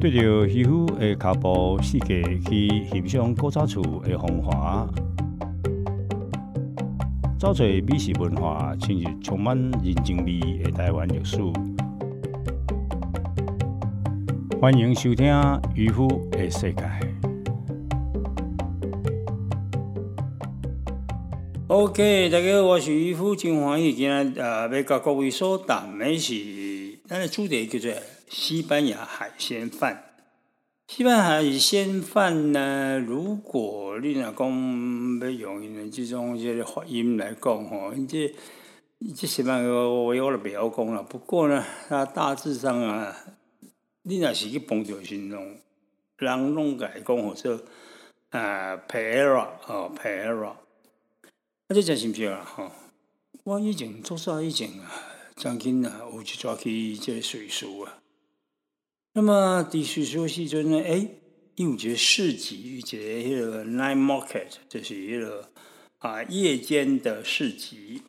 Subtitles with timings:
[0.00, 4.88] 对着渔夫的脚步世界去欣赏古早厝的风华，
[7.38, 11.36] 找找美食文化，进入充满人情味的台湾历史。
[14.58, 15.26] 欢迎收听
[15.74, 16.82] 《渔夫的世界》。
[21.66, 26.32] OK，大家好，我是渔夫真欢喜，今日呃要甲各位所谈的是，
[27.06, 27.92] 咱的主题叫做。
[28.30, 30.14] 西班牙海鲜饭，
[30.86, 32.96] 西班牙海鲜饭呢？
[32.96, 38.32] 如果你若讲要用因这种这个发音来讲吼，这
[39.16, 41.02] 这西班牙我我就不晓讲了。
[41.02, 43.16] 不过呢，它大致上啊，
[44.02, 45.56] 你若是去碰着是种
[46.18, 47.64] 人拢改讲或者
[48.28, 50.52] 啊 paella 哦 paella，
[51.66, 52.44] 那这真是不是啊？
[52.44, 52.70] 吼，
[53.42, 54.88] 我以前做啥以前啊，
[55.34, 57.96] 曾经啊有一抓去这个水书啊。
[59.12, 60.80] 那么第四说时阵呢？
[60.86, 61.04] 哎，
[61.56, 65.50] 有一个市集，一个迄个 night market，就是迄个
[65.98, 68.02] 啊夜间的市集。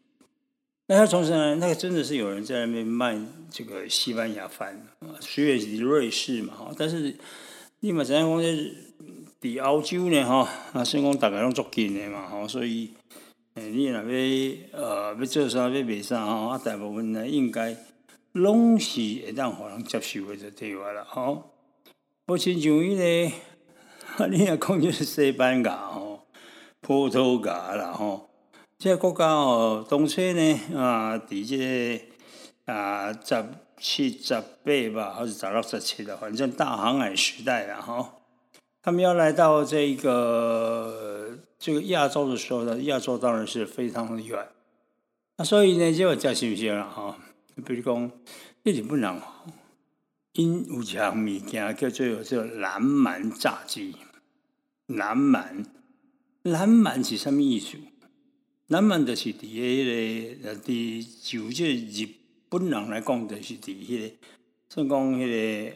[0.85, 7.16] 那他从呢，那个真的是有人在那边卖这个西班牙饭啊，虽然是瑞士嘛哈，但是
[7.79, 12.91] 你嘛知影讲这伫澳洲呢哈，啊，所以讲大概拢足近的嘛哈，所以
[13.55, 17.75] 诶，你那边呃要做啥要卖啥哈，啊，大部分呢应该。
[18.34, 21.52] 拢是会当互人接受的就对话啦，吼。
[22.26, 23.04] 不亲像伊个，
[24.30, 26.28] 你若讲就是西班牙吼，
[26.80, 28.30] 葡萄牙啦吼，
[28.78, 33.46] 即个国家吼，当初呢啊，伫即个啊十
[33.78, 38.22] 七、十八吧，还是十六、十七的，反正大航海时代啦，吼。
[38.82, 44.48] 他们要来到这个这个亚洲的时候呢，亚洲当然是非常的远，
[45.38, 47.18] 那所以呢，就叫新鲜了，哈。
[47.64, 48.12] 比如讲，
[48.64, 49.22] 日本人
[50.34, 53.96] 因有一项物件叫做做南蛮炸鸡。
[54.88, 55.66] 南蛮，
[56.44, 57.78] 南蛮是什么意思？
[58.68, 62.09] 南蛮就是伫迄个，伫就这日
[62.50, 64.16] 本人来讲，就是伫迄个，
[64.69, 65.75] 算讲迄个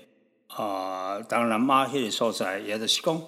[0.62, 3.22] 啊，当然嘛，迄个所在，也就是讲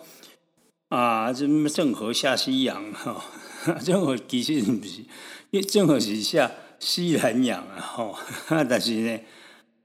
[0.90, 3.24] 啊，这郑和下西洋哈，
[3.84, 5.02] 郑和其实不是，
[5.52, 6.52] 因为郑和是下。
[6.80, 8.16] 西南洋啊，吼！
[8.70, 9.20] 但是呢，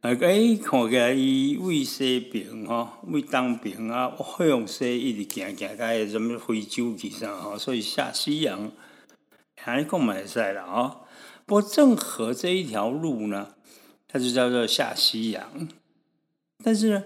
[0.00, 8.70] 啊，哎，看起来伊为西边吼，为东边啊，向西一直行行，个什么非洲去上吼，所以下西洋，
[9.56, 11.06] 还讲蛮使啦吼。
[11.46, 13.54] 不过郑和这一条路呢，
[14.06, 15.68] 它就叫做下西洋。
[16.62, 17.04] 但是呢，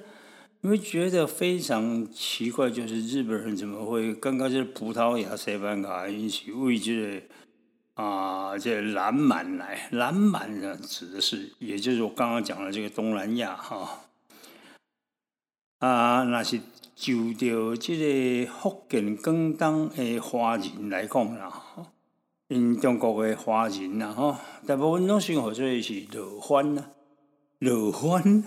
[0.61, 7.23] 你会觉得非常奇怪，就是日本人怎么会刚刚就是葡萄牙、西班牙一起为这
[7.97, 8.03] 个。
[8.03, 14.03] 啊，这南蛮来，南蛮呢指的是，也就是我刚刚讲的这个东南亚哈。
[15.79, 16.61] 啊，那是
[16.95, 17.97] 就着这
[18.45, 21.51] 个福建广东的华人来讲啦，
[22.49, 26.85] 因中国的华人啦哈，大部分都生活在是乐欢呐，
[27.59, 28.45] 乐欢，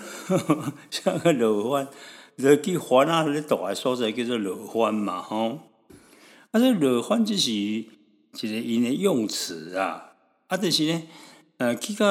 [0.92, 1.88] 像个乐欢，
[2.36, 5.60] 乐去欢啊，咧大个所在叫做乐欢嘛哈。
[6.52, 7.98] 啊，这乐欢就是。
[8.34, 10.14] 一个因的用词啊，
[10.48, 11.04] 啊，但是呢，
[11.58, 12.08] 呃，去到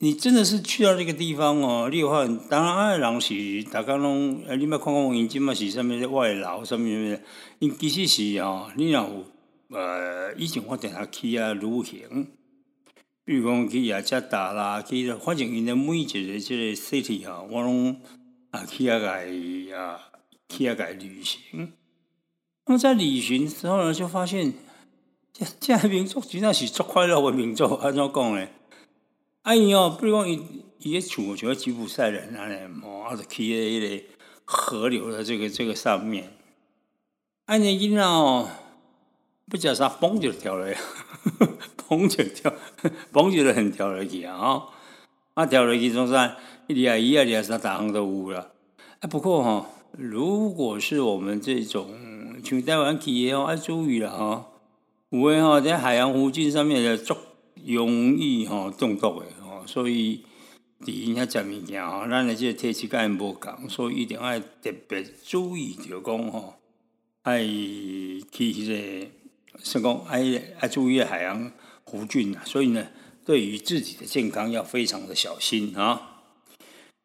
[0.00, 7.18] 你真的是去到那个地方哦，你话当然啊，人是大家拢，呃，你莫看看因即嘛是啥物外劳啥物物，
[7.60, 9.24] 因其实是哦，你若有
[9.70, 12.26] 呃，以前我定下去啊旅行，
[13.24, 18.00] 比如讲去雅加达啦，去反正因的每一个即个 city 啊，我拢
[18.50, 20.00] 啊去啊个啊
[20.48, 21.72] 去啊个旅行，
[22.66, 24.52] 那么在旅行时候呢，就发现。
[25.38, 28.48] 这这民族真正是足快乐的民族，安怎讲呢？
[29.42, 30.42] 哎哟，比如讲伊
[30.78, 34.04] 伊个厝像吉普赛人安尼，哦，就去在迄个
[34.46, 36.32] 河流的这个这个上面，
[37.44, 38.48] 安尼囡仔哦，
[39.46, 40.74] 不知道啥蹦就跳了，
[41.86, 42.50] 蹦就跳，
[43.12, 44.62] 蹦就很跳落去啊！
[45.34, 46.34] 啊跳落去总算
[46.66, 48.52] 一里啊一啊里啊啥大行都有了。
[49.00, 51.94] 啊，不过哈，如果是我们这种
[52.42, 54.46] 像台湾企业哦，要注意了哈。
[55.10, 57.16] 有诶吼，在海洋附近上面就足
[57.64, 60.24] 容易吼中毒诶吼，所以
[60.80, 66.54] 伫因遐食物件吼，咱诶即个体质甲因无共，所以一定爱特别注意着讲吼，
[67.22, 69.08] 爱去迄个，
[69.62, 71.52] 是讲爱爱注意海洋
[71.84, 72.88] 弧菌啊，所以呢，
[73.24, 76.24] 对于自己的健康要非常的小心啊。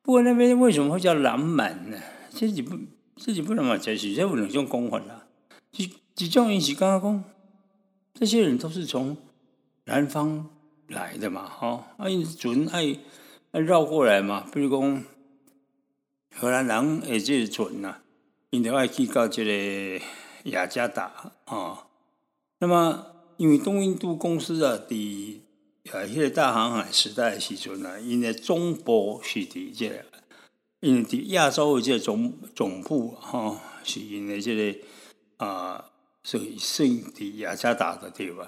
[0.01, 1.99] 不过那边为什么会叫南蛮呢？
[2.31, 2.75] 自己不
[3.15, 5.27] 自己不能嘛，这是这有两种讲法啦，
[5.77, 5.87] 一
[6.17, 7.30] 一种因是刚刚讲。
[8.21, 9.17] 这些人都是从
[9.85, 10.47] 南方
[10.89, 12.05] 来的嘛，哈，啊，
[12.37, 12.95] 准爱
[13.49, 14.45] 爱绕过来嘛。
[14.53, 15.03] 比如讲，
[16.35, 17.95] 荷兰人诶，即个船呐，
[18.51, 20.05] 因着爱去到即个
[20.51, 21.87] 雅加达啊。
[22.59, 23.07] 那么，
[23.37, 25.39] 因为东印度公司啊，伫
[25.87, 30.05] 啊迄个大航海时代时阵啊，因为中部是伫即个，
[30.81, 34.79] 因为伫亚洲诶即个总总部哈，是因为即个
[35.43, 35.85] 啊，
[36.23, 38.47] 是是伫雅加达的地方。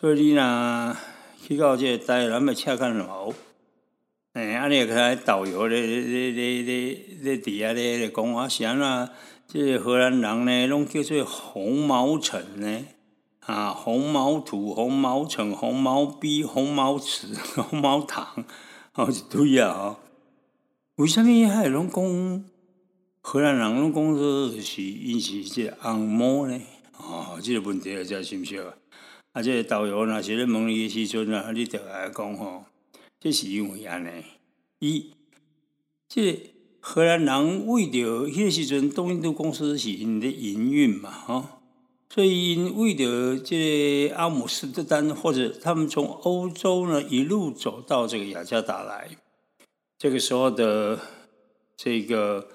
[0.00, 0.96] 所以你若
[1.42, 3.32] 去到即个台南诶车看楼，
[4.34, 9.10] 诶，安尼个导游咧咧咧咧咧咧伫遐咧咧讲啊，是安怎？
[9.48, 12.86] 即荷兰人呢，拢叫做红毛城呢，
[13.40, 17.28] 啊，红毛土、红毛城、红毛逼、红毛池、
[17.60, 18.44] 红毛塘，
[18.92, 19.74] 好一堆啊！
[19.74, 19.96] 吼，
[20.96, 22.44] 为什么还拢讲
[23.22, 26.60] 荷兰人拢讲说是因是即红毛呢？
[26.98, 28.74] 哦，即个问题啊，真深刻啊！
[29.32, 32.64] 啊，即个导游若是咧问你时阵啊，你着来讲吼，
[33.20, 34.08] 这是因为安尼，
[34.80, 35.12] 伊
[36.08, 36.38] 即个。
[36.84, 41.46] 荷兰人为着迄个时阵，东印度公司是因的营运嘛，吼，
[42.12, 49.10] 所以因为着这阿姆斯特丹或者他们从欧洲呢一路走到这个雅加达来，
[49.96, 50.98] 这个时候的
[51.76, 52.48] 这个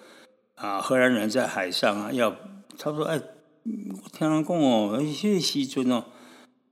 [0.57, 2.35] 啊荷兰人在海上啊，要
[2.79, 3.15] 他说哎，
[3.63, 6.03] 我听人讲哦，迄个时阵哦，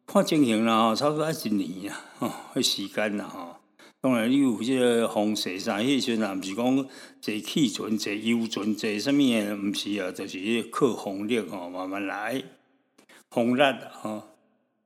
[0.07, 3.57] 看情形啦，差不多一年啊，哦，迄时间啦，吼。
[4.01, 6.75] 当然，你有即个风势啥，迄时阵毋是讲
[7.21, 12.43] 坐气船、坐游船、坐什物诶，毋是啊，就是靠风力吼，慢慢来，
[13.29, 13.61] 风力
[14.01, 14.23] 吼。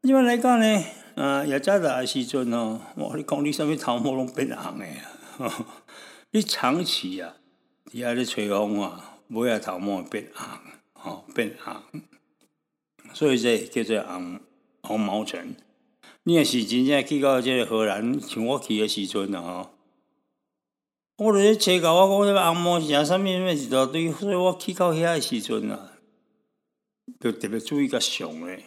[0.02, 0.84] 一般来讲呢，
[1.16, 5.02] 啊，也早的时阵吼，我你讲你啥物头毛拢变红诶
[5.38, 5.66] 啊！
[6.32, 7.34] 你长期啊，
[7.92, 10.48] 伫遐咧吹风啊，尾啊头毛变红，
[10.94, 11.82] 吼变红，
[13.14, 14.40] 所以这叫做红
[14.84, 15.56] 红毛城。
[16.24, 19.70] 你若是真正去到即个荷兰，像我去的时阵啊，吼，
[21.26, 25.94] 我咧找到我讲个红毛是啊，啥物物一大堆，所以我去到遐的时阵啊，
[27.20, 28.64] 就特别注意甲上咧，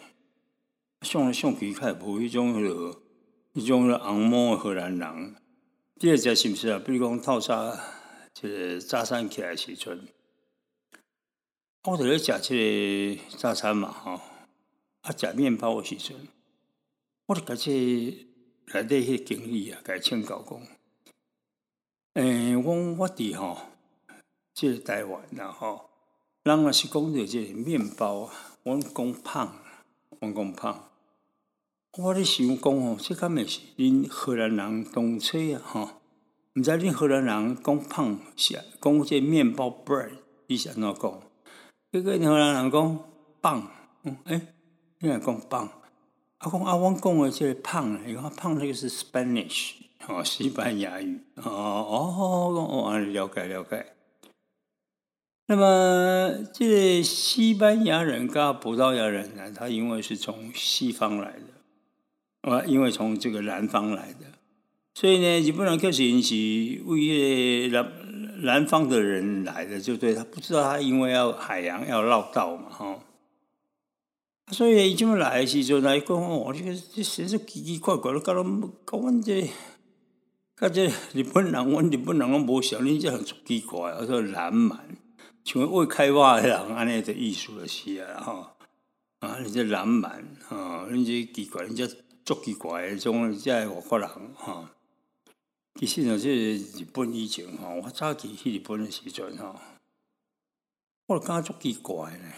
[1.01, 3.01] 上咧上去较无迄种迄落，
[3.53, 5.35] 迄种红毛的荷兰人。
[5.97, 6.81] 第二只是毋是啊？
[6.85, 7.77] 比如讲透早，
[8.33, 10.07] 即个早餐起来时阵，
[11.83, 14.19] 我伫咧食即个早餐嘛，吼，
[15.01, 16.27] 啊食面包的时阵。
[17.27, 20.61] 我就甲这内底迄经理啊，甲伊请教讲，
[22.13, 23.57] 诶，我我伫吼，
[24.53, 25.89] 即个台湾啦吼，
[26.43, 28.33] 人若是讲着即个面包啊，
[28.63, 29.59] 我讲胖，
[30.19, 30.89] 我讲胖，
[31.97, 36.01] 我咧想讲吼，即敢会是恁荷兰人动车啊吼，
[36.55, 40.11] 毋知恁荷兰人讲胖是讲即面包 bread，
[40.45, 41.21] 你是安怎讲？
[41.91, 42.99] 结果荷兰人讲
[43.41, 43.71] 棒，
[44.03, 44.39] 嗯，诶，
[44.99, 45.67] 你若讲棒。
[46.37, 49.71] 阿公阿翁讲的这个胖，因为胖那个是 Spanish
[50.05, 53.87] 哦，西班牙语哦哦哦，了解了解。
[55.47, 56.67] 那么这
[56.99, 64.27] 个西班牙人跟葡萄牙人呢，他因为是从西方来的，啊，因为从这个南方来的，
[64.93, 67.91] 所以呢，日本人确实是为南
[68.43, 72.99] 南方的人来的，就对他不知道他因为要海洋要绕道嘛，哈。
[74.51, 79.49] 所以伊即么来时阵来讲哦，这个这实是奇奇怪怪，咯，甲咱甲阮这，
[80.57, 84.77] 甲这日本人，阮日本人拢无想，恁这很奇怪，我，说南蛮，
[85.43, 88.47] 像未开发的人安尼的艺术就是啊，吼，
[89.19, 90.11] 啊，你这南蛮，
[90.49, 91.87] 啊，恁这奇怪，恁这
[92.25, 94.65] 足奇怪的种，这外国人，吼，
[95.79, 99.55] 其实呢，这日本以前吼，我早期去日本的时阵吼，
[101.07, 102.31] 我感觉奇怪呢。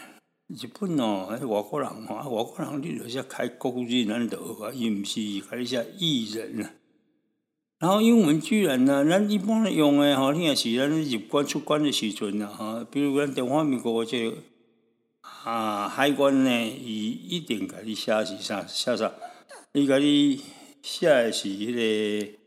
[0.47, 6.73] 日本哦，外国人嘛，外国人你著些开国语咱就好啊，伊毋是开一下艺人啊。
[7.79, 14.33] 然后英文居然呢，咱一般用诶吼，你也是咱入关出关的时阵啊，哈，比如咱中华民国这
[15.19, 19.13] 啊海关呢，伊一定甲你写是啥写啥，
[19.73, 20.41] 伊甲你
[20.81, 22.37] 写诶是迄个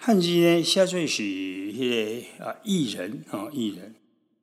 [0.00, 3.96] 汉字呢，写做是迄个啊艺人啊艺人。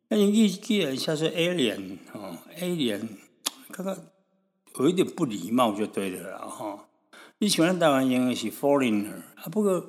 [0.10, 3.08] 那你既然像是 alien 哦，alien，
[3.72, 3.98] 刚刚
[4.78, 6.88] 有一点不礼貌就对了啦哈。
[7.40, 9.80] 你喜欢台湾用的是 foreigner 啊，不过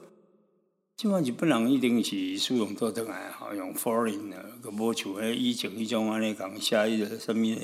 [0.96, 7.56] 基本上日本人一定是使用多等来好，用 foreigner，个无像迄以前迄种安尼讲写一个什么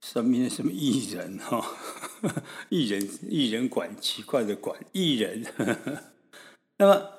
[0.00, 1.74] 什么什么艺人 哈，
[2.68, 5.44] 艺人艺人馆奇怪的馆艺人，
[6.78, 7.10] 那么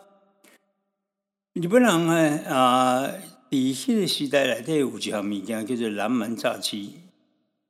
[1.54, 3.12] 日本人呢啊？
[3.52, 7.00] 伫迄个时代内底有一项物件叫做南蛮炸鸡。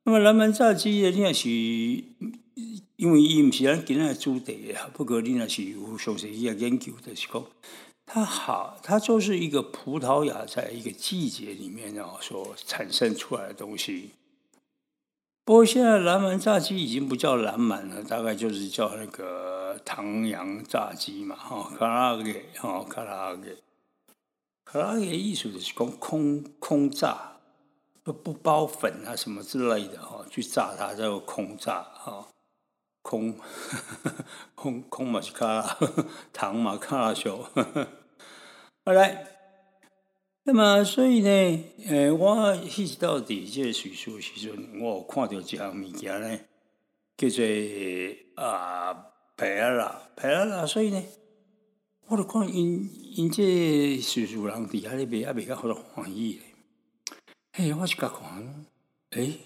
[0.04, 1.48] 那么南蛮炸鸡呢，你也是
[2.96, 4.90] 因为伊毋是咱今仔主题啊。
[4.92, 7.42] 不过你若是有详细去研究，的是讲
[8.04, 14.10] 它好，它就是一个葡萄牙在一个季节里面哦所产生出来的东西。
[15.46, 23.56] 不过现在蓝满炸鸡已经不叫蓝满了，大概就是叫那个唐扬炸鸡嘛，哈，卡拉给，哈，卡拉给，
[24.64, 27.38] 卡拉给艺术的是讲空空炸，
[28.02, 32.28] 不不包粉啊什么之类的哈，去炸它叫空炸哈。
[33.02, 33.34] 空
[34.54, 35.78] 空空嘛是卡拉
[36.34, 37.38] 糖嘛卡拉小，
[38.84, 39.26] 好来，
[40.42, 46.40] 那么所以呢，诶，我一直到底这个叙述时阵，我看到一项物件呢，
[47.16, 47.44] 叫做
[48.36, 49.09] 啊
[49.40, 51.02] 培拉拉培拉拉，所以呢，
[52.08, 56.42] 我就看因因这叙述人伫遐咧卖也卖较好多欢喜咧，
[57.54, 58.66] 嘿，我是甲看，
[59.12, 59.38] 诶。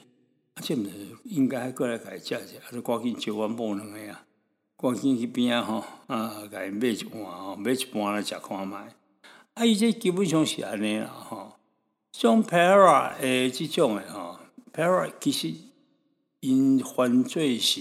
[0.54, 0.90] 啊，这毋是
[1.24, 4.24] 应该过来甲伊食食，啊，就赶紧招阮某两个啊，
[4.76, 8.92] 赶紧去边啊吼，啊，甲伊买一碗吼，买一盘来食看卖。
[9.54, 11.52] 啊，伊这基本上是安尼啦吼，
[12.10, 14.40] 像 para 诶，即种诶吼
[14.72, 15.54] ，para 其实
[16.40, 17.80] 因犯罪是，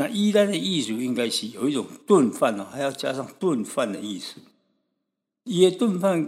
[0.00, 4.40] 那伊咱的意思应该是有一种炖饭哦，还要加上炖饭的意思。
[5.44, 6.26] 伊诶炖饭，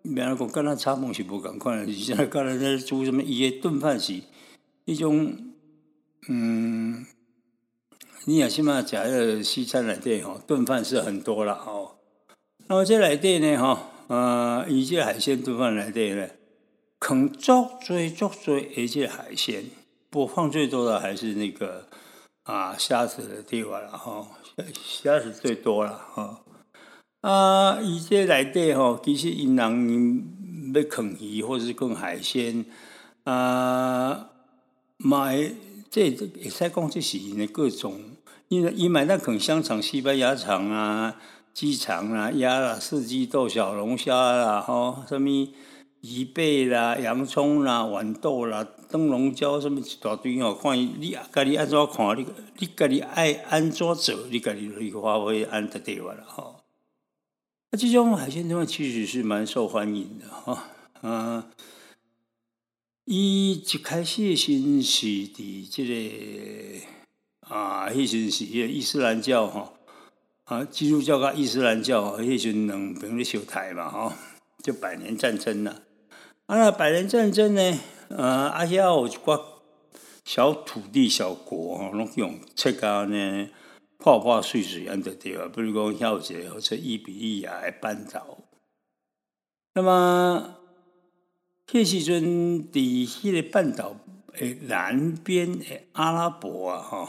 [0.00, 4.22] 明仔讲跟咱炒饭是无共款，而且跟咱在煮什么伊诶炖饭是。
[4.86, 5.36] 一种，
[6.26, 7.04] 嗯，
[8.24, 11.96] 你也起码假个西餐来底吼，炖饭是很多了哦。
[12.66, 16.30] 那么这来底呢哈，呃，以这海鲜炖饭来底呢，
[16.98, 19.66] 肯做最做最一些海鲜，
[20.08, 21.88] 播放最多的还是那个
[22.44, 24.26] 啊虾子的地方了哈，
[24.84, 26.40] 虾子最多了哈。
[27.20, 32.64] 啊，伊这来底吼，其实因人要啃鱼或者是啃海鲜
[33.24, 34.28] 啊。
[35.04, 35.52] 买
[35.90, 38.00] 这也使讲这是因的各种，
[38.46, 41.16] 因为伊买那啃香肠、西班牙肠啊、
[41.52, 45.48] 鸡肠啊、鸭啦、四季豆、小龙虾啦、吼什么
[46.02, 52.26] 鱼贝啦、洋葱啦、豌豆啦、灯笼椒什么一大堆哦，看伊你家己安怎看，你
[52.58, 56.56] 你家己爱安怎做，你家己去发挥安得地方了哈。
[57.70, 60.64] 那这种海鲜饭其实是蛮受欢迎的哈，
[61.02, 61.44] 嗯。
[63.04, 69.72] 伊一开始先是伫即个啊，迄阵是迄个伊斯兰教哈
[70.44, 74.12] 啊，基督教甲伊斯兰教迄阵两边咧相台嘛吼，
[74.64, 75.72] 就百年战争啦。
[75.72, 75.91] 啊，
[76.46, 79.40] 啊那百年战争呢，呃，啊遐有一寡
[80.24, 83.48] 小土地小国吼，拢用切甲呢
[83.98, 88.38] 破破碎碎安得对啊，比如讲遐有一个或者伊比利亚的半岛，
[89.74, 90.56] 那么。
[91.70, 92.22] 迄时阵，
[92.70, 93.96] 伫迄个半岛
[94.34, 97.08] 诶南边诶阿拉伯啊，吼，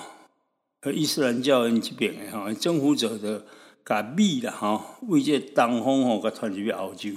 [0.80, 3.46] 和伊斯兰教因即边诶吼，征服者的
[3.84, 7.10] 甲米啦，吼，为这东方吼，甲传入去欧洲。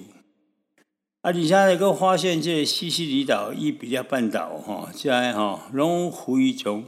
[1.27, 6.85] 啊，而且呢，佫发现这西西里岛、伊比利半岛吼，即个吼，拢非常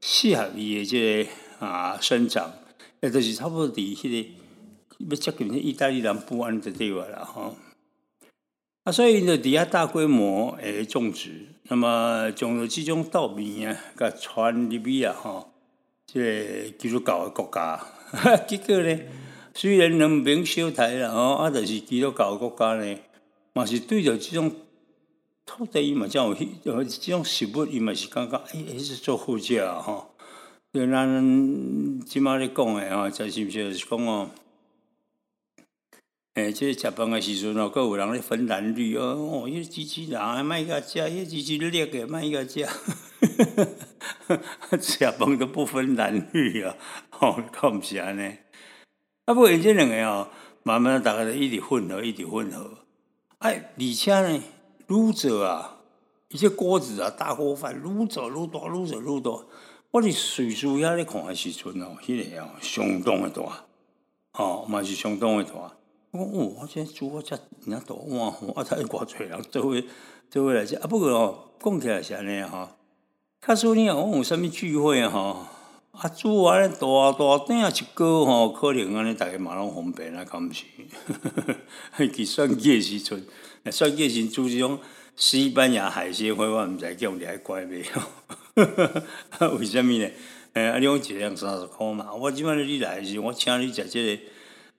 [0.00, 1.30] 适合伊的这个
[1.66, 2.50] 啊生长，
[3.00, 4.28] 也就是差不多伫迄个
[5.10, 7.56] 要接近意大利南部安的地方啦，吼。
[8.84, 15.50] 啊，所以呢，底下大规模诶种植，那么种了这种稻米啊，甲传入去啊，吼，
[16.06, 17.78] 即个基督教的国家，
[18.48, 18.98] 结果呢，
[19.54, 22.96] 虽然两边小台啦，吼，啊，但是基督教的国家呢，
[23.54, 24.52] 嘛是对着这种
[25.46, 30.14] 土地嘛，种有呃，这种食物伊嘛是感觉诶，还是做好食啊，吼。
[30.72, 34.28] 对咱即马咧讲诶，吼，就是是讲哦。
[36.34, 42.66] 诶，即食饭诶时阵哦，阁有人咧分男女哦，哦，迄鸡鸡人卖甲食，迄鸡鸡裂诶卖甲食，
[44.82, 46.74] 食饭都不分男女啊，
[47.10, 48.38] 吼，可毋是安尼。
[49.26, 50.28] 啊，不过因这两个哦，
[50.64, 52.83] 慢慢大家都一直混合，一直混合。
[53.44, 54.42] 哎，而且呢，
[54.88, 55.76] 愈做啊，
[56.30, 59.30] 一些锅子啊，大锅饭愈做愈大，愈做愈大。
[59.90, 63.42] 我伫岁数遐咧看诶时阵哦，迄个哦，相当诶大，
[64.42, 65.52] 哦，嘛是相当诶大。
[66.12, 69.82] 我讲哦，我今煮我只人家大碗吼，啊，太偌济人做伙
[70.30, 70.76] 做伙来食。
[70.76, 72.70] 啊，不过哦，讲起来是安尼吼，
[73.46, 75.50] 假使你讲有啥物聚会吼，啊，
[75.96, 80.64] 啊煮完咧大大鼎一个吼，可能安尼逐个嘛拢方便啊，敢毋是？
[82.08, 83.24] 去算计时阵，
[83.70, 84.78] 算计时煮即种
[85.14, 87.84] 西班牙海鲜，我毋知叫你还怪袂
[89.38, 89.48] 吼？
[89.56, 90.08] 为虾米呢？
[90.54, 94.22] 诶，啊，你讲一两三十箍嘛，我即摆你来时，我请你食即个。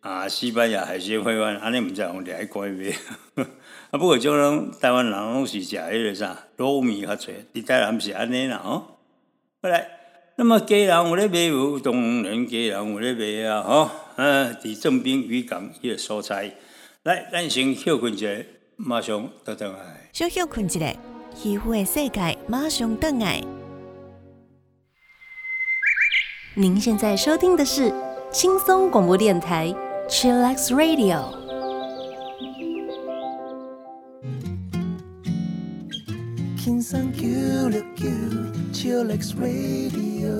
[0.01, 2.93] 啊，西班牙海鲜会馆，安尼毋知用掠怪袂？
[3.89, 8.99] 啊，不过种人台湾人拢是食迄个啥卤面较侪，伫台南是安尼啦吼。
[9.63, 9.94] 后来
[10.37, 16.53] 那么家人有咧买有当然家人有咧买啊，吼，嗯，伫正滨渔港迄个所在，
[17.03, 18.27] 来，咱先休困一下，
[18.75, 20.09] 马上倒转来。
[20.11, 20.93] 小休困一下，
[21.45, 23.41] 渔夫的世界马上倒来。
[26.55, 27.93] 您现在收听的是
[28.29, 29.73] 轻松广播电台
[30.09, 31.44] ，Chillax Radio。
[36.65, 38.09] 轻松 Q 六 Q
[38.73, 40.33] Chillax Radio。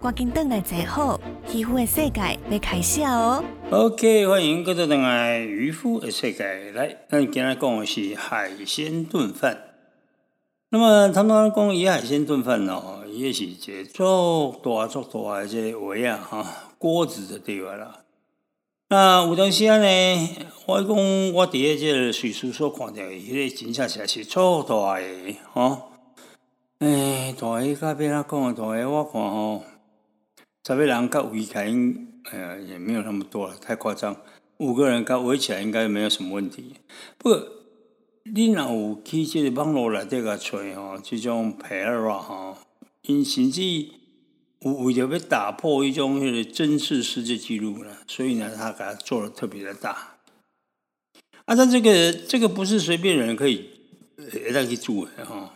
[0.00, 1.20] 赶紧等来坐好，
[1.52, 3.44] 渔夫的世界要开始哦。
[3.70, 7.00] OK，欢迎各位等来渔夫的世界来。
[7.10, 9.58] 那今天讲的是海鲜炖饭。
[10.70, 18.05] 那么，他们讲以海鲜炖饭哦，也是这做大做大的这围啊哈锅子的地方啦。
[18.88, 20.28] 那有当时呢，
[20.64, 20.88] 我讲
[21.32, 25.90] 我伫咧即个水书所看到，迄个真正是是粗大诶，吼，
[26.78, 29.64] 诶，大诶，甲边啊讲大诶，我看吼，
[30.64, 31.64] 十个人甲围起来，
[32.30, 34.16] 哎呀，也没有那么多了，太夸张。
[34.58, 36.74] 五个人甲围起来应该没有什么问题。
[37.18, 37.42] 不过，
[38.22, 42.56] 你若有去即个网络内底甲找吼，即种 pair 吼，
[43.02, 43.60] 因甚至。
[44.74, 50.16] 为了要打破一种那个真实世界纪录呢，所以呢，他给他做的特别的大。
[51.44, 53.70] 啊，但这个这个不是随便人可以
[54.18, 55.52] 一旦去做的哈。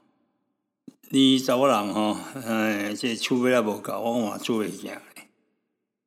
[1.10, 4.92] 你找个人哈，哎，这手尾也无够，我做会行。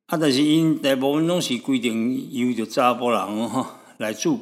[0.06, 4.38] 啊，但是因大部分拢是规定由着查甫人哈来做，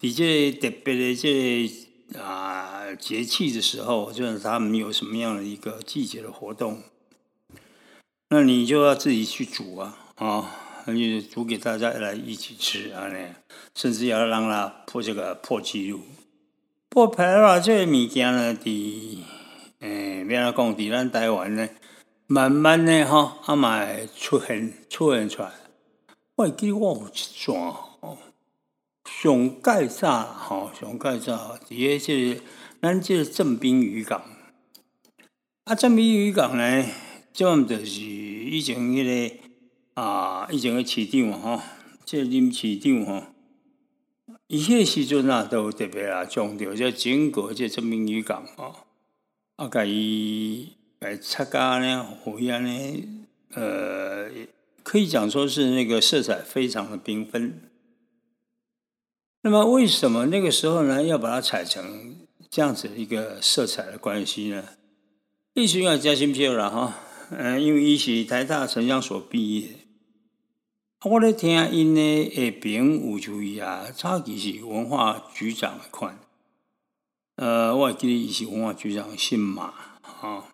[0.00, 6.82] 伫这特别的这啊节气的时候，就是他们有什么样的一个季节的活动。
[8.32, 13.34] 那你就要自己去煮啊，啊，那就煮给大家来一起吃啊，那
[13.74, 16.00] 甚至要让它破这个破纪录。
[16.88, 19.18] 破牌了这个物件呢，伫
[19.80, 21.68] 诶，别来讲，伫咱台湾呢，
[22.28, 25.50] 慢慢的哈，啊会出现出现出来。
[26.36, 28.16] 我记我有一串哦，
[29.04, 32.40] 上盖早哈，上盖早，伫个这
[32.80, 34.22] 咱这镇滨渔港，
[35.64, 36.86] 啊，镇滨渔港呢。
[37.32, 39.36] 即阵就是以前迄个
[39.94, 41.60] 啊，以前个市长吼，
[42.04, 43.22] 即林市长吼，
[44.48, 48.74] 伊迄个时阵啊，都特别啊，强调即整个即证明渔港吼，
[49.56, 53.08] 啊，甲伊来参加呢，互伊安尼，
[53.54, 54.28] 呃，
[54.82, 57.60] 可以讲说是那个色彩非常的缤纷。
[59.42, 62.16] 那么为什么那个时候呢，要把它踩成
[62.50, 64.64] 这样子一个色彩的关系呢？
[65.52, 66.98] 必须要加心票了哈。
[67.32, 69.68] 嗯，因为伊是台大城乡所毕业，
[71.04, 76.18] 我咧听因咧下边有注意啊，早期是文化局长款，
[77.36, 80.48] 呃，我记得伊是文化局长姓马啊，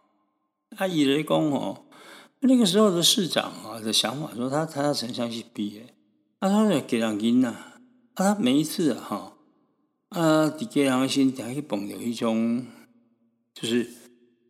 [0.77, 1.87] 啊，伊咧讲吼，
[2.41, 5.95] 那个时候的市长啊的想法说他台大城乡系毕业，
[6.41, 7.81] 啊，他就给人因呐，啊，
[8.15, 9.33] 他每一次哈，
[10.11, 12.67] 啊，伫给人心底去碰到一种，
[13.55, 13.91] 就是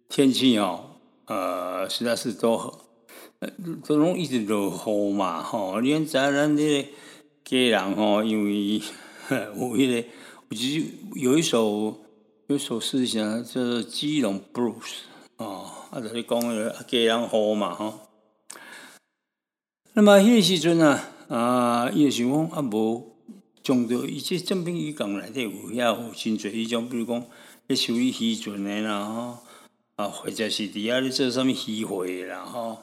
[0.09, 0.91] 天气哦。
[1.27, 2.53] 呃，实在是都
[3.41, 3.49] 呃，
[3.85, 5.81] 都拢一直落雨嘛，吼！
[5.81, 6.89] 你看在咱这个
[7.45, 8.81] 家人吼，因为
[9.29, 10.09] 有迄个，
[10.57, 11.99] 其实有一首
[12.47, 14.73] 有一首诗叫做《基隆 Blues》
[15.39, 18.01] 哦，啊，就是讲个家人雨嘛，吼。
[19.95, 23.17] 那么迄个时阵啊，啊，伊就想讲啊，无
[23.65, 27.25] 种到伊这正滨渔港内底有遐有真侪迄种，比如讲
[27.67, 29.39] 咧修理渔船的啦，吼。
[29.97, 32.79] 啊，或者是伫遐咧做啥物虚会啦，吼！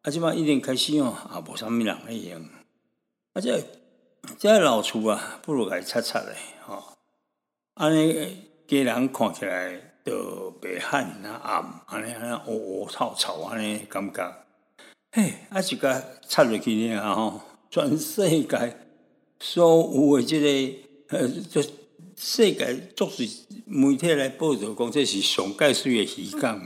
[0.00, 2.40] 啊，即摆一年开始哦，啊无啥物人咧用。
[3.34, 3.62] 啊，这
[4.38, 6.34] 这老厝啊，不如来擦擦咧，
[6.66, 6.82] 吼！
[7.74, 14.34] 安尼家人看起来都白汗啊暗，安尼安尼乌乌臭臭安尼感觉。
[15.12, 17.40] 嘿，啊，一个插入去呢，吼！
[17.68, 18.76] 全世界
[19.38, 20.40] 所有的即
[21.08, 21.62] 个呃，就。
[22.16, 23.28] 世界足是
[23.66, 26.64] 媒体来报道，讲这是上盖水的鱼港，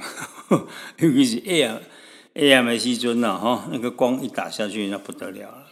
[0.98, 1.80] 尤其是 AM
[2.34, 5.66] AM 的时阵呐，吼，那个光一打下去，那不得了了。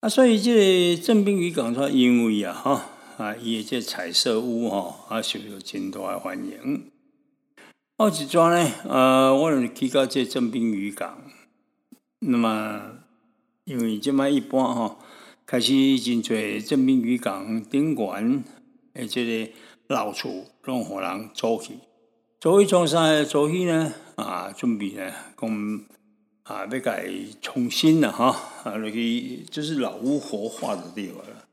[0.00, 6.90] 啊，所以这个正滨渔港，它因为啊，哈啊，伊这彩色屋哈，啊，受到真大的欢迎。
[7.96, 11.22] 哦，一桩呢，呃，我是去到这正滨渔港，
[12.20, 12.98] 那么
[13.64, 14.98] 因为这么一般哈。
[15.46, 18.42] 开始真侪正滨渔港顶悬
[18.94, 19.52] 诶，即个
[19.86, 21.74] 老厝拢互人租去，
[22.40, 23.94] 租去从啥租去呢？
[24.16, 25.80] 啊，准备呢，讲
[26.42, 31.44] 啊，要伊重新了哈，啊，落去就是老屋活化的地方了。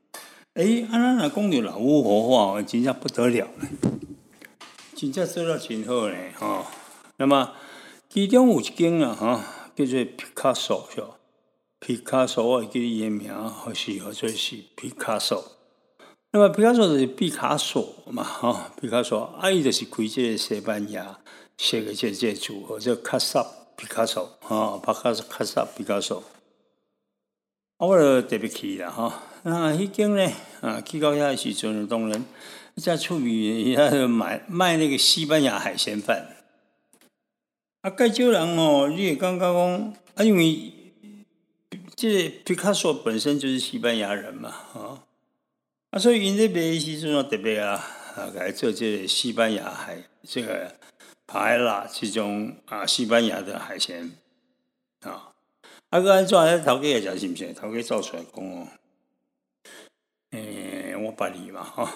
[0.54, 3.48] 哎，安那若讲着老屋活化，真正不得了，
[4.96, 6.64] 真正做了真好呢，吼。
[7.18, 7.52] 那么
[8.08, 9.40] 其中有一间啊，吼，
[9.76, 11.10] 叫做皮卡索，是吧？
[11.86, 15.52] 皮卡索，我记伊个名，或是或者是皮卡索。
[16.30, 21.18] 那么皮卡索就是毕卡索嘛，吼，毕卡索，啊，伊就是开这个西班牙
[21.58, 26.24] 写个这这组合，叫卡萨皮卡索，吼，帕卡卡萨皮卡索。
[27.76, 29.12] 我就特别去啦，吼。
[29.42, 32.24] 那迄间呢，啊，去到遐时阵，当然
[32.76, 36.34] 在处理遐买卖那个西班牙海鲜饭。
[37.82, 40.72] 啊，介少人哦，你也感觉讲，啊，因为
[42.04, 45.02] 这皮卡索本身就是西班牙人嘛，啊，
[45.88, 47.82] 啊，所以因这边时阵特别啊，
[48.14, 50.70] 啊，来做这西班牙海这个
[51.26, 54.12] 排啦，这种啊西班牙的海鲜，
[55.00, 55.32] 啊，
[55.88, 56.36] 啊，个安怎？
[56.62, 57.54] 头家也食是毋是？
[57.54, 58.68] 头家造出来讲哦，
[60.32, 61.88] 诶，我捌你嘛，吼，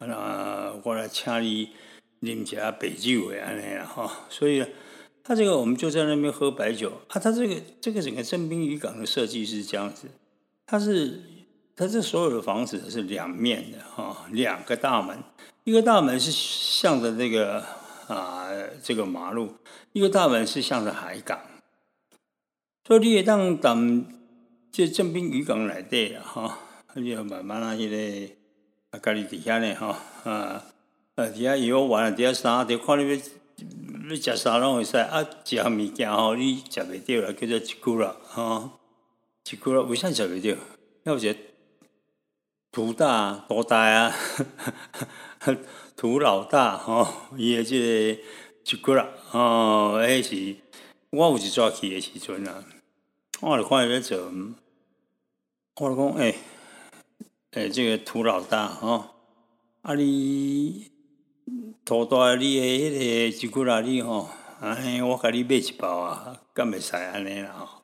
[0.00, 1.70] 那我来请你
[2.20, 4.62] 啉一下白酒的，安尼啦，吼，所以。
[5.26, 10.06] 他这个我们就在那边喝白酒啊，他这个这个整个正滨渔港的设计是这样子，
[10.66, 11.18] 它是
[11.74, 15.18] 它这所有的房子是两面的哈，两个大门，
[15.64, 17.64] 一个大门是向着这个
[18.06, 18.48] 啊
[18.82, 19.54] 这个马路，
[19.94, 21.40] 一个大门是向着海港，
[22.86, 24.04] 所以你也当当
[24.70, 26.58] 这正滨渔港来的哈，
[26.96, 28.36] 你要慢慢那些嘞
[28.90, 30.62] 啊，家里底下呢哈啊
[31.14, 33.18] 啊底下游玩了，底下啥底看那边。
[34.06, 35.26] 你食啥拢会使啊？
[35.44, 38.70] 食物件吼，你食袂着啦，叫做一句啦，吼，
[39.50, 39.80] 一句啦。
[39.82, 40.58] 为啥食袂着？
[41.04, 41.34] 要是
[42.70, 44.14] 土大多大啊？
[45.96, 48.20] 土老大吼，伊诶即个
[48.64, 50.56] 一句啦，吼，迄是
[51.10, 52.62] 我有一早去诶时阵啊，
[53.40, 54.18] 我就看伊咧做，
[55.76, 56.36] 我就讲诶
[57.52, 59.14] 诶，即个土老大吼，
[59.80, 60.93] 啊你。
[61.84, 67.82] 土大你诶，迄个吉古拉你吼，哎，我甲你买一包啊，敢袂使安尼啦吼。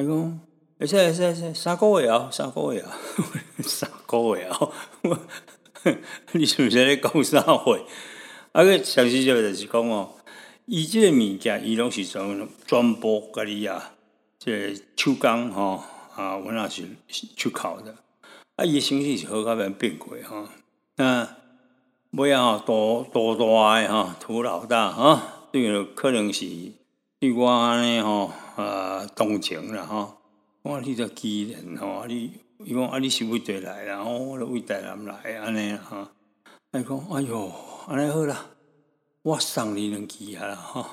[0.00, 0.40] 伊讲，
[0.78, 2.96] 会使会使会使，三个月啊，三个月啊，
[3.62, 4.72] 三个月啊，
[6.32, 7.78] 你是毋是咧讲啥话？
[8.52, 10.14] 啊个详细就就是讲哦，
[10.64, 13.92] 伊即个物件，伊拢是从专部甲你啊，
[14.38, 15.84] 即个手工吼
[16.16, 16.84] 啊，我那是
[17.36, 17.94] 出口的，
[18.56, 20.48] 啊，伊诶形式是好甲变变过吼，
[21.04, 21.36] 啊。
[22.12, 25.20] 尾啊吼，多多大诶吼，土老大吼，
[25.52, 26.44] 这个可能是
[27.20, 30.16] 对我呢吼啊同情啦吼。
[30.62, 32.32] 我你这机人吼，你
[32.64, 34.02] 伊讲啊，你是为地来啦？
[34.02, 36.08] 我为台南来安尼啦吼。
[36.72, 37.52] 伊讲哎哟，
[37.86, 38.46] 安尼好啦，
[39.22, 40.84] 我送你两支啊啦吼。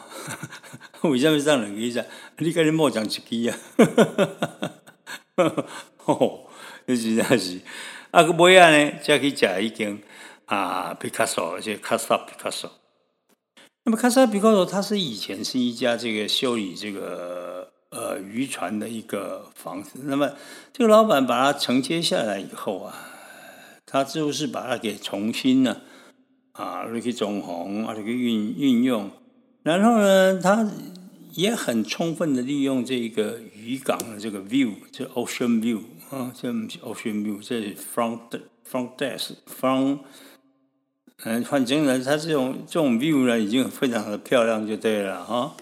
[1.10, 2.06] 为什么送两支噻？
[2.38, 3.58] 你甲你莫讲一支啊？
[5.98, 6.48] 吼，
[6.86, 7.60] 你实在是
[8.12, 10.00] 啊个尾啊呢，才去食已经。
[10.48, 12.72] 啊，皮卡索，就卡萨皮卡索。
[13.84, 20.00] 那么卡萨皮卡索，它是以前是一家这个修理这个呃渔船的一个房子。
[20.04, 20.32] 那么
[20.72, 22.96] 这个老板把它承接下来以后啊，
[23.86, 25.82] 他就是把它给重新呢
[26.54, 29.12] 啊，去装潢啊，去运运用。
[29.64, 30.66] 然后呢，他
[31.34, 38.22] 也很充分的利用这个渔港的这个 view，这 ocean view 啊，这 ocean view，这 front
[38.66, 40.00] front desk front。
[41.24, 45.56] 嗯，反正呢，它这种这种 view 呢，已经非常的漂亮，就对了哈。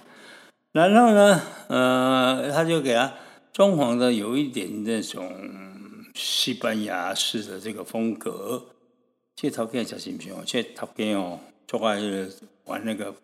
[0.73, 3.13] 然后呢，呃，他就给他
[3.53, 5.31] 装潢的有一点那种
[6.13, 8.65] 西班牙式的这个风格。
[9.37, 12.01] 这头家小心平哦，这头家哦，做爱
[12.65, 13.15] 玩那个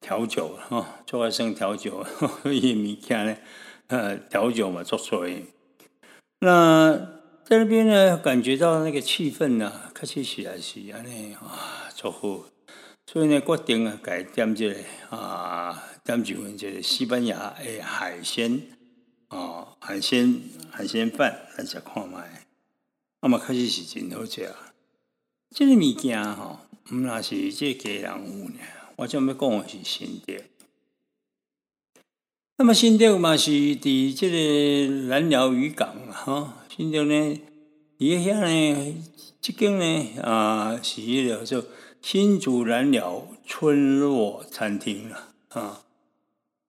[0.00, 2.06] 调酒哈，做爱生调酒，
[2.44, 3.36] 伊物件呢，
[3.88, 5.42] 呃，调酒嘛做出来。
[6.38, 7.20] 那。
[7.44, 9.70] 在那边呢，感觉到那个气氛呢，
[10.02, 12.44] 开始起来是安尼啊，足好。
[13.06, 14.80] 所以呢，决定啊，改点这个
[15.16, 18.62] 啊，点几份这个西班牙诶海鲜
[19.28, 20.40] 啊，海鲜
[20.72, 22.48] 海鲜饭来食看卖。
[23.20, 24.52] 那么开始是真好食。
[25.54, 26.58] 这个物件吼，
[26.90, 28.58] 毋那是这家人有呢，
[28.96, 30.50] 我将要讲的是新店。
[32.56, 36.58] 那么新店嘛是伫这个南寮渔港哈。
[36.76, 37.40] 新店呢，
[38.02, 38.96] 伊遐呢，
[39.40, 41.62] 即间呢啊，是迄个叫
[42.00, 45.82] 新竹蓝鸟村落餐厅啦啊。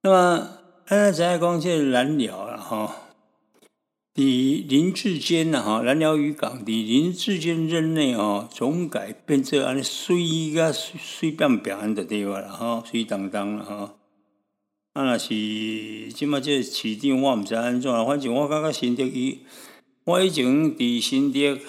[0.03, 0.49] 那么，
[0.85, 3.07] 咱知影讲这蓝鸟啦哈，
[4.13, 13.95] 伫林志坚呐哈，蓝鸟渔港伫林志坚任内哦，总改变做安尼水个水水变变安的地方啦哈，水当当啦哈。
[14.93, 15.29] 啊，若是
[16.13, 19.39] 即马这市场我毋知安怎，反正我感觉新竹伊。
[20.05, 21.63] 我以前伫新竹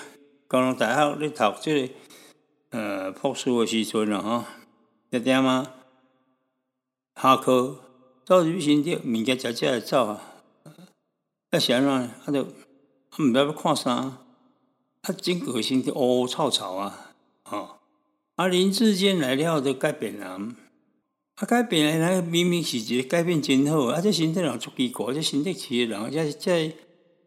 [0.49, 1.95] 高中大学咧读即个
[2.71, 4.45] 呃博士的时阵啊，吼，
[5.11, 5.73] 一点啊，
[7.15, 7.79] 下课
[8.25, 10.21] 走入新店，物件食食走啊，
[11.51, 11.93] 啊是安怎？
[11.93, 12.49] 啊，就啊
[13.21, 14.19] 毋知要看啥，啊
[15.23, 17.13] 整个新店乌乌草草啊，
[17.45, 17.79] 吼，
[18.35, 20.57] 啊林志坚来了就改变人。
[21.37, 24.01] 啊，改变来，明明是一个改变真好，啊！
[24.01, 26.77] 这身体人足奇怪，这身体奇的人，这这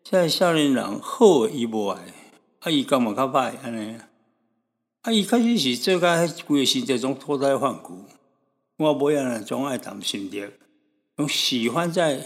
[0.09, 2.01] 这少年人好伊无爱，
[2.61, 3.97] 啊伊感觉较歹安尼，
[5.01, 8.05] 啊伊开始是做甲规个身体种脱胎换骨，
[8.77, 10.49] 我无样呢总爱谈心的，
[11.17, 12.25] 我喜欢在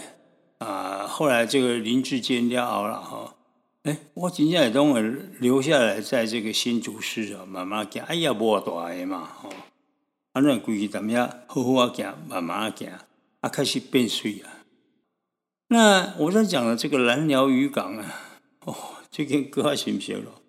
[0.58, 3.34] 啊后来这个林志坚了后了吼，
[3.82, 5.02] 诶，我真正会拢会
[5.40, 9.50] 留下来在这个新竹市啊，慢慢行，哎呀无大个嘛吼。
[10.34, 12.88] 安尼规矩踮遐好好啊行，慢慢啊行，
[13.40, 14.61] 啊开始变水啊。
[15.72, 18.20] 那我在讲的这个蓝寮渔港啊，
[18.66, 18.76] 哦，
[19.10, 20.42] 这个搁较熟悉咯。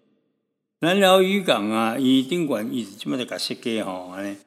[0.79, 4.37] 蓝寮渔港啊，伊顶管伊即么在甲设计吼，安尼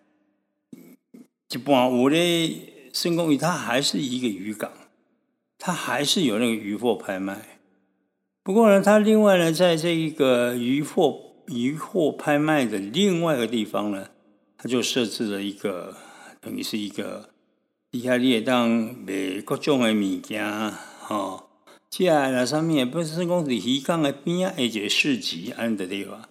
[1.48, 4.70] 一般有咧，成功于它还是一个渔港，
[5.58, 7.58] 它还是有那个渔货拍卖。
[8.42, 14.08] 不过呢，它另外呢，在这一个渔货渔货拍卖的另外一个地方呢。
[14.58, 15.94] 他就设置了一个，
[16.40, 17.28] 等于是一个
[17.96, 20.44] 底下你也当卖各种的物件，
[21.00, 21.48] 吼，
[21.88, 26.28] 接下来上面不是讲是鱼港的边啊，一个市集安的地方，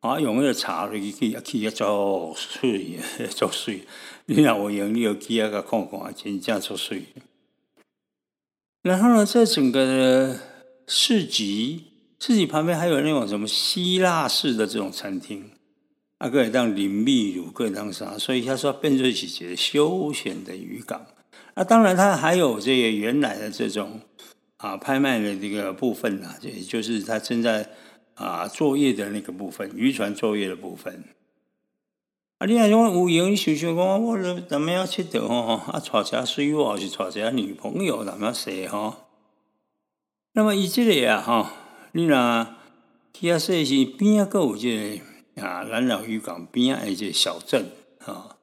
[0.00, 2.98] 啊，用那个茶去去去啊做水，
[3.28, 3.82] 做水，
[4.24, 7.02] 你若有用，你有去啊个看看，真正做水。
[8.80, 10.40] 然后呢，在整个
[10.86, 11.88] 市集，
[12.20, 15.50] 市集旁边还有那种什么希腊式的这种餐厅。
[16.22, 18.16] 啊，个会当淋秘鲁，个会当啥？
[18.16, 21.04] 所以他说变成是一个休闲的渔港。
[21.54, 23.98] 啊，当然它还有这个原来的这种
[24.58, 27.68] 啊拍卖的这个部分呐，也就是他正在
[28.14, 31.02] 啊作业的那个部分，渔船作业的部分。
[32.38, 34.16] 啊，你若讲有闲，你想想讲，我
[34.48, 35.54] 怎么样佚佗吼？
[35.72, 38.94] 啊，娶只水货，是娶只女朋友，怎么样说吼？
[40.34, 41.52] 那么以这个啊，哈，
[41.90, 42.46] 你若
[43.12, 45.11] 去啊说是边啊个有这个。
[45.36, 47.70] 啊，南寮渔港边啊，一个小镇
[48.04, 48.36] 啊，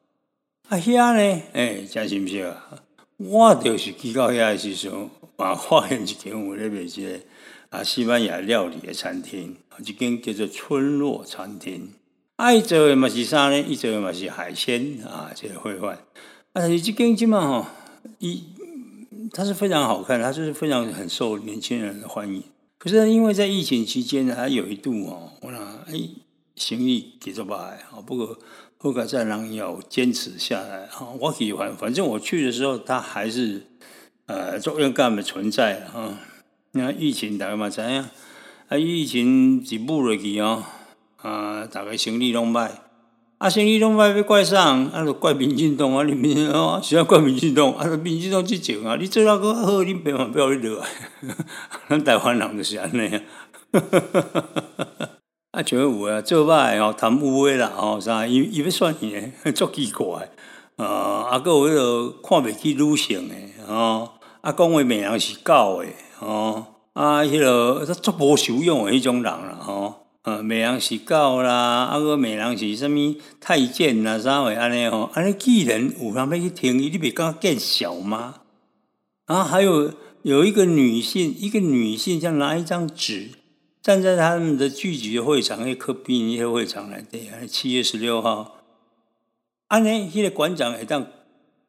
[0.69, 2.81] 啊遐呢，诶，真是毋是啊？
[3.17, 7.19] 我就是去到遐时阵，啊，发现一间我咧卖一个
[7.69, 11.89] 啊西班牙料理的餐厅，一间叫做村落餐厅。
[12.55, 13.59] 伊做的嘛是啥呢？
[13.59, 15.91] 伊做的嘛是海鲜啊，这个烩饭。
[15.95, 16.01] 啊，
[16.53, 17.65] 但是这间即嘛吼，
[18.17, 18.43] 伊
[19.31, 22.41] 它是非常好看，它就是非常很受年轻人的欢迎。
[22.77, 26.09] 可是因为在疫情期间呢，它有一度哦，我讲诶。
[26.59, 28.37] 生意继续卖，好不过
[28.77, 33.65] 后个再人要坚持下来，啊，我喜欢，反正我去的时候，他还是
[34.25, 36.19] 呃作用干的存在，啊。
[36.73, 38.09] 那疫情大概嘛怎样？
[38.67, 40.63] 啊，疫情一步落去哦，
[41.17, 42.69] 啊，大概生意拢歹，
[43.39, 44.65] 啊，生意拢歹要怪啥？
[44.93, 50.87] 啊，就怪民进党啊，你民啊，是要怪民进党，啊，民进党去整啊，你做那个好，你别嘛不要你落来，
[51.89, 53.07] 咱台湾人就是安尼
[53.71, 55.09] 啊。
[55.51, 60.29] 啊，就有啊，做歹哦，贪污的啦，吼啥，伊伊要算伊诶，足奇怪，
[60.75, 60.85] 啊，
[61.31, 64.09] 啊，个有迄个看袂起女性诶，吼，
[64.41, 78.35] 啊，讲话骂人是狗诶，吼，啊，迄个足无修养诶迄种人啦，吼，啊，骂人是狗啦，啊，个骂人是啥物太监啦，啥货安尼吼，安尼既然有人要去听伊，你袂感觉见笑吗？
[79.25, 83.31] 啊，还有有一个女性，一个女性，像拿一张纸。
[83.81, 88.57] 站在他们的聚集会场，那科比一些会场来对，七月十六号，
[89.67, 91.01] 安尼迄个馆长会当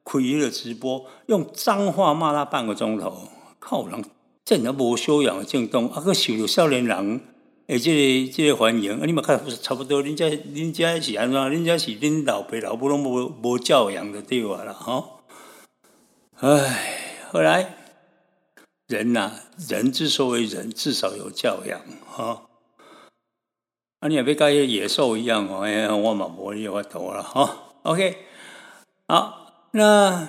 [0.04, 3.28] 开迄个直播，用脏话骂他半个钟头，
[3.60, 4.04] 靠人
[4.44, 7.20] 真的无修养的政党，啊个受到少年人
[7.68, 11.40] 诶，即个即个欢迎，啊你嘛看差不多，恁家恁家是安怎？
[11.40, 15.20] 恁家是恁老爸老母拢无无教养的对话啦，吼，
[16.40, 17.79] 唉，后来。
[18.90, 19.30] 人呐，
[19.68, 22.42] 人之所以人，至少有教养哈。
[24.00, 27.74] 啊，你也别跟野兽一样哦，哎，我嘛无你法度了哈。
[27.84, 28.18] OK，
[29.06, 30.26] 好，那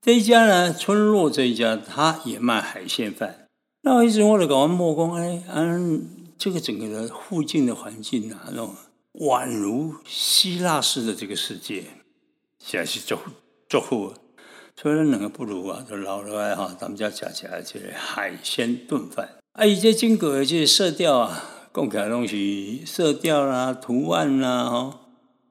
[0.00, 3.48] 这一家呢，村落这一家，他也卖海鲜饭。
[3.82, 6.06] 那我一直我就搞完木工，哎，嗯，
[6.38, 8.76] 这个整个的附近的环境啊，那种
[9.14, 11.82] 宛如希腊式的这个世界，
[12.60, 13.18] 现在是做
[13.68, 14.14] 做户。
[14.76, 19.28] 所以两个不如啊，就老了来哈，他们家吃起来这海鲜炖饭。
[19.52, 25.00] 啊，伊这金格这色调啊，讲起来东西色调啦、图案啦，哈，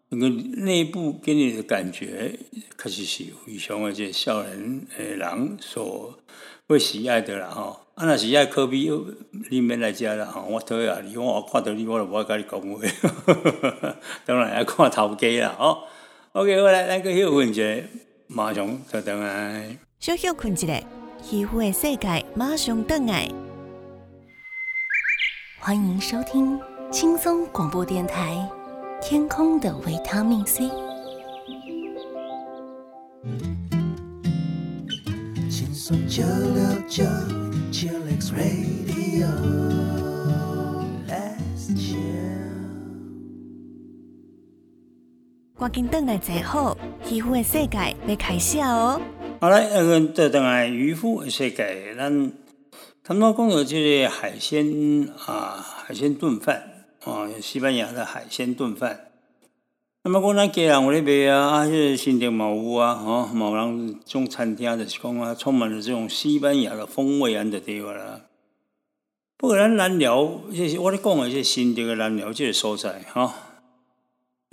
[0.10, 2.38] 那个内部给你的感觉，
[2.78, 6.20] 确实是非常的这少年诶人所
[6.68, 7.80] 会喜爱的啦吼。
[7.96, 9.06] 啊，若是爱科比又，
[9.50, 13.96] 你免来遮啦吼，我讨厌你，我看到你我就无爱甲你讲话。
[14.26, 15.84] 当然要看头家啦吼。
[16.34, 17.64] OK，好来，咱个休困一下，
[18.36, 19.78] 马上就等来。
[20.00, 20.68] 小休困一下，
[21.22, 23.30] 皮肤的世界马上等来。
[25.60, 26.60] 欢迎收听
[26.92, 28.50] 轻松广播电台。
[29.00, 30.68] 天空的维他命 C。
[35.48, 37.04] 轻松九六九
[45.64, 46.78] 赶紧等来坐好，
[47.10, 49.00] 渔夫的世界要开始哦。
[49.40, 52.34] 好来，嗯，这等来渔夫的世界，咱
[53.02, 56.86] 他们讲的就是海鲜啊，海鲜炖饭。
[57.06, 59.08] 哦，西班牙的海鲜炖饭。
[60.04, 68.20] 那么讲咱家人有咧卖啊，啊，些新店嘛有啊，吼，某人种餐厅就是讲啊，充满了这种西班牙的风味安的地方啦。
[69.38, 73.34] 不过咱南寮，这我咧讲的这新店的南寮这个所在，哈，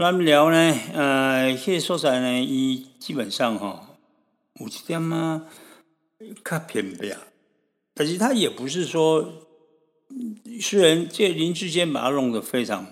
[0.01, 0.57] 南寮呢，
[0.95, 3.91] 呃，这个所在呢，伊基本上哈，
[4.55, 5.45] 有一点啊，
[6.43, 7.15] 较偏僻，
[7.93, 9.31] 但是它也不是说。
[10.61, 12.85] 虽然这林志坚把它弄得非常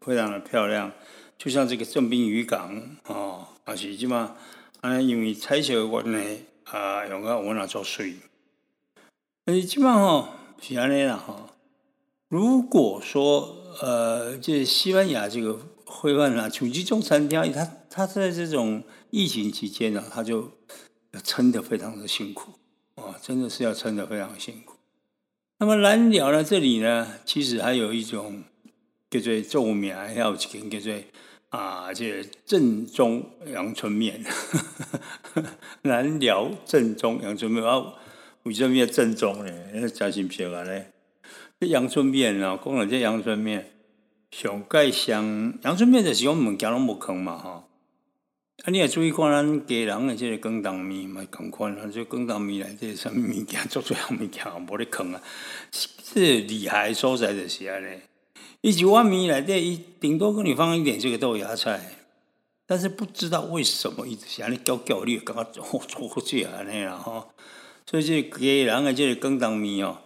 [0.00, 0.90] 非常的漂亮，
[1.36, 4.36] 就像这个正滨渔港哦，而是即嘛
[4.80, 6.18] 啊，因为采石湾呢
[6.64, 8.14] 啊，用个我那做水，
[9.44, 10.28] 而且基本上
[10.62, 11.50] 是安尼啦哈。
[12.28, 20.50] 如果说呃，这西班牙这个会办啊，处级中餐厅，他他在这种疫情期间呢，他就
[21.24, 22.52] 撑得非常的辛苦
[22.96, 24.74] 啊，真的是要撑得非常辛苦。
[25.58, 26.44] 那么蓝鸟呢？
[26.44, 28.42] 这里呢，其实还有一种
[29.08, 30.92] 叫做著名，还有一间叫做
[31.48, 34.22] 啊，这正宗阳春面。
[35.82, 37.94] 蓝鸟正宗阳春面啊，
[38.42, 39.88] 为什么要正宗呢？
[39.88, 40.90] 真心漂啊嘞！
[41.58, 43.75] 这阳春面啊，讲了这阳春面
[44.30, 47.64] 上盖香，阳春面就是讲物件拢无坑嘛，哈。
[48.64, 48.70] 啊！
[48.70, 51.88] 你也注意看咱家人的这个广东面嘛，同款啊！
[51.92, 55.22] 这广东面内底什么物件做最好物件，无咧坑啊！
[55.70, 58.00] 是厉害所在就是安尼。
[58.62, 61.98] 一九万米内底，伊顶多给你放一点这个豆芽菜，
[62.66, 67.30] 但是不知道为什么一直是安尼搅搅，你感觉哦，错这安尼啦吼。
[67.88, 69.98] 所以这家人的这个广东面哦，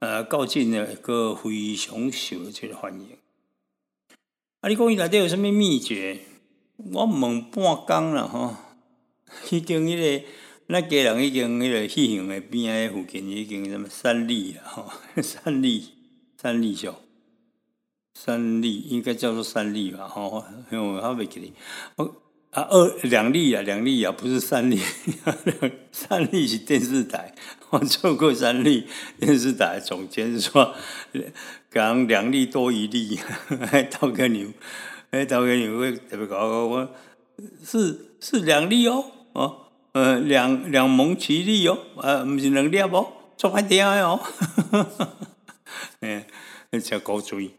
[0.00, 3.19] 呃，到近呢个非常受这个欢迎。
[4.60, 6.18] 啊，你讲伊内底有啥物秘诀？
[6.92, 8.54] 我问半工了吼，
[9.50, 10.24] 已经迄个
[10.68, 14.92] 咱家人已经迄个戏行的边仔附近已经什么三立啊吼，
[15.22, 15.88] 三立
[16.36, 16.94] 三立上
[18.12, 21.54] 三立应该叫做三立吧吼，因为我还袂记哩，
[21.96, 22.04] 我
[22.50, 24.78] 啊二两立啊两立啊不是三立，
[25.90, 27.34] 三立是电视台，
[27.70, 28.86] 我做过三立
[29.18, 30.74] 电视台总监说
[31.70, 33.18] 讲两立多一立，
[33.70, 34.48] 还倒个牛。
[35.10, 36.88] 哎，导演你会特别搞我，
[37.64, 39.56] 是是两粒哦，哦，
[39.90, 44.20] 呃，两两蒙奇粒哦，呃，不是两粒哦，做快点哦，
[45.98, 46.26] 哎，
[46.80, 47.50] 真高追。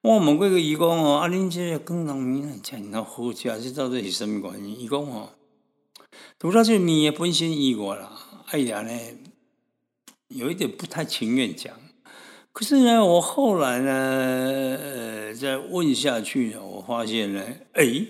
[0.00, 4.80] 我问过个伊讲哦，啊，恁这广东面真那好食，这到底是什么原因？
[4.80, 5.28] 伊讲哦，
[6.38, 8.10] 除了这面本身以外啦，
[8.50, 8.90] 哎呀呢，
[10.26, 11.72] 有一点不太情愿讲。
[12.52, 17.40] 可是呢，我后来呢，呃，再问下去，我发现呢，
[17.74, 18.06] 哎，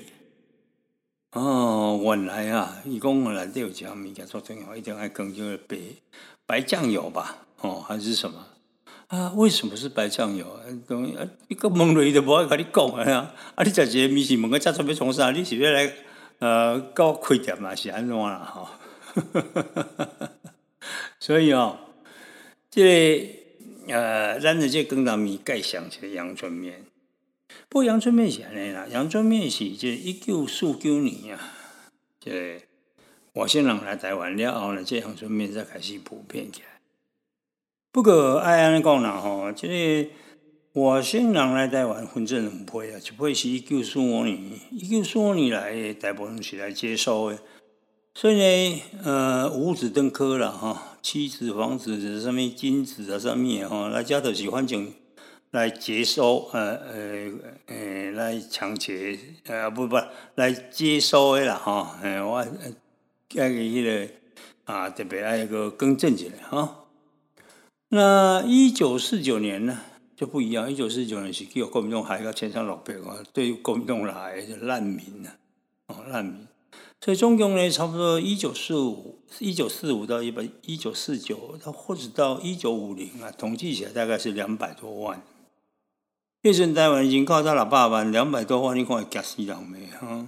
[1.32, 5.76] 哦，原来啊，一共来都有讲物件做重要，一定爱更就是白
[6.46, 8.46] 白酱油吧，哦，还是什么
[9.08, 9.34] 啊？
[9.36, 10.58] 为什么是白酱油？
[10.88, 13.34] 等啊，一个问雷都无爱跟你讲啊！
[13.56, 15.30] 啊，你在这个面是问个家准备从啥？
[15.32, 15.92] 你是要来
[16.38, 17.74] 呃搞开店嘛？
[17.74, 18.38] 是安怎啦？
[18.38, 18.79] 哈，
[21.18, 21.78] 所以哦，
[22.70, 23.36] 这。
[23.88, 26.84] 呃，咱的这广东面盖上起来阳春面，
[27.68, 31.52] 不过阳春面是安尼啦，阳春面是这一九四九年啊，
[32.20, 32.62] 这
[33.32, 36.68] 外省人来台湾了后呢，这阳春面才开始普遍起来。
[37.90, 40.10] 不过爱安尼讲啦吼，这个
[40.80, 44.38] 外省人来台湾分成两批啊，一批是一九四五年，
[44.70, 47.38] 一九四五年来大部分是来接收的。
[48.12, 54.92] 所以呢，呃，五子登科了哈，妻子、房子、上面金子啊，上面哈，来家头是反正
[55.52, 57.32] 来接收，呃呃
[57.66, 59.96] 呃，来抢劫，呃不不，
[60.34, 64.12] 来接收的啦哈，哎我爱个迄个
[64.64, 66.86] 啊，特别爱个更正一下哈。
[67.88, 69.80] 那一九四九年呢，
[70.16, 70.70] 就不一样。
[70.70, 75.36] 一九四九年是叫国民党还个千山六百啊，对国民党来就难民啊，
[75.86, 76.46] 哦难民。
[77.02, 85.22] 所以中共呢，差不多一九四五、一九四五到一百一九四九，到或者到一九五零啊，统计起来大概是两百多万。
[86.42, 90.26] 那时台湾已经靠到了八万，两百多万，你看会吓死人没哈？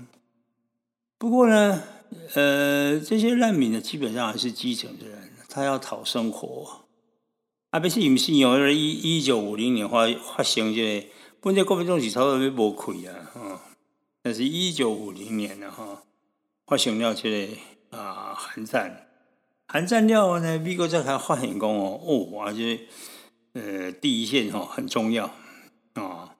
[1.18, 1.82] 不过呢，
[2.34, 6.86] 呃，这些难民呢，基本上还是基层的人，他要讨生活。
[7.68, 10.06] 啊，不是唔是哦，一一九五零年发
[10.36, 11.06] 发生这个，
[11.42, 13.60] 本来国民党是差不多要崩溃啊，哈。
[14.22, 16.02] 但是一九五零年了哈。
[16.66, 17.54] 发生了这个
[17.96, 19.08] 啊，寒战，
[19.66, 22.80] 寒战了呢，美国才才发现讲哦，哦，而且
[23.52, 25.34] 呃，第一线哈很重要
[25.94, 26.36] 啊，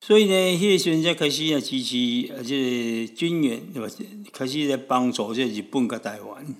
[0.00, 3.88] 所以呢，迄个时阵才开始啊支持，而且军援对吧？
[4.32, 6.54] 开始在帮助这日本跟台湾。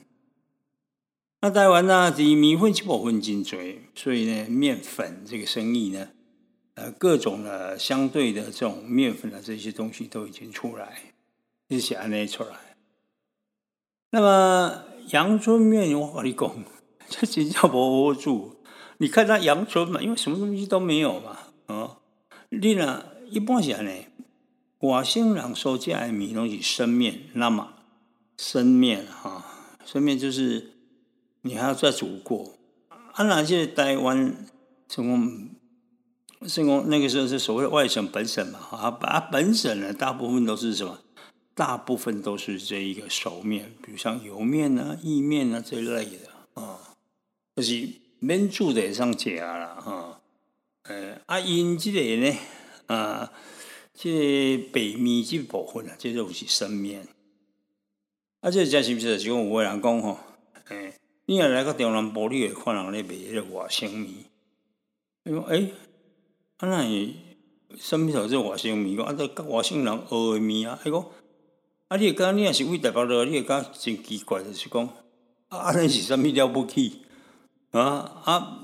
[1.41, 3.59] 那台湾呢，以米粉七部分真多，
[3.95, 6.09] 所以呢，面粉这个生意呢，
[6.75, 11.13] 呃，各种的相对的这种面粉的这些东西都已经出来，
[11.69, 12.74] 一些安尼出来。
[14.15, 16.49] 那么阳春面，我跟你讲，
[17.09, 18.55] 这真叫不好住。
[18.99, 21.37] 你看它阳春嘛，因为什么东西都没有嘛，
[21.67, 21.97] 啊，
[22.49, 24.07] 你呢一般是安尼，
[24.79, 27.71] 外省人所食的米拢是生面，那么
[28.37, 29.45] 生面哈，
[29.85, 30.75] 生面就是
[31.43, 32.55] 你还要再煮过。
[33.15, 34.47] 啊，那些台湾
[34.89, 35.49] 什么，
[36.47, 41.01] 什么那个时候是所谓的外省本省嘛，啊，啊本省呢，大部分都是什么？
[41.55, 46.97] 大部分都是这一个熟面，比如像油面啊、意面啊这类的啊，
[47.55, 47.89] 就是
[48.19, 50.21] 免煮的上食啦哈。
[50.83, 52.37] 呃，啊因这个呢
[52.87, 53.33] 啊，
[53.95, 57.07] 这白面这部分啊，这都是生面。
[58.41, 59.17] 啊，这真是不是？
[59.19, 60.19] 就讲有人讲吼，
[60.71, 60.95] 诶，
[61.27, 64.13] 你若来个中南部，你会看人咧卖迄个外省面。
[65.23, 65.73] 伊讲诶，
[66.57, 67.15] 啊那是
[67.79, 68.97] 什么头这外省面？
[68.97, 71.07] 讲啊，这外省人学的面啊，伊讲。
[71.89, 71.97] 啊！
[71.99, 74.89] 你讲你也是为台北落，你会讲真奇怪，就是讲
[75.49, 77.03] 啊，安尼是啥物了不起
[77.73, 78.23] 啊？
[78.25, 78.59] 啊！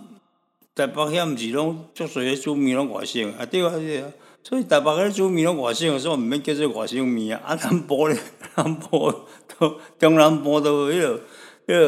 [0.75, 3.45] 台北遐毋是拢足侪咧煮面拢外省啊？
[3.45, 4.11] 对啊，对啊。
[4.43, 7.43] 所以台北咧煮面拢外省，所以毋免叫做外省面啊。
[7.45, 8.19] 啊，南部咧，
[8.57, 9.13] 南部
[9.59, 11.23] 都中南部都迄个
[11.67, 11.79] 迄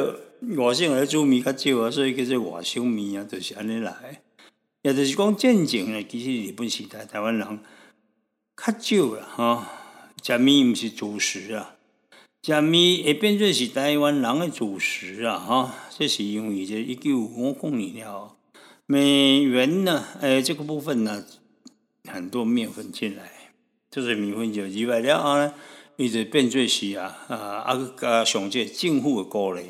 [0.56, 4.20] 个外省咧煮面较少啊，所以叫做外省面啊，就是安尼来。
[4.82, 7.60] 也就是讲，正经咧，其实日本时代台湾人
[8.56, 9.62] 较少啦，吼。
[10.24, 11.74] 食米毋是主食啊，
[12.44, 18.36] 食米会变做是台湾人的主食啊，哈，这是因为这一九五五年了，
[18.86, 21.24] 美元呢，诶，这个部分呢，
[22.08, 23.32] 很多面粉进来，
[23.90, 25.54] 就是米粉就以外了后呢，
[25.96, 29.62] 伊就变做是啊，啊，啊，加上这政府的鼓励，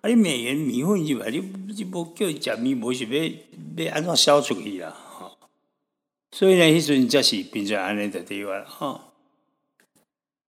[0.00, 5.30] 啊，你美元米粉入来，你你无叫伊食面，无是要要安怎销出去啊，哈，
[6.32, 9.08] 所以呢，迄阵则是变做安尼的地方，哈。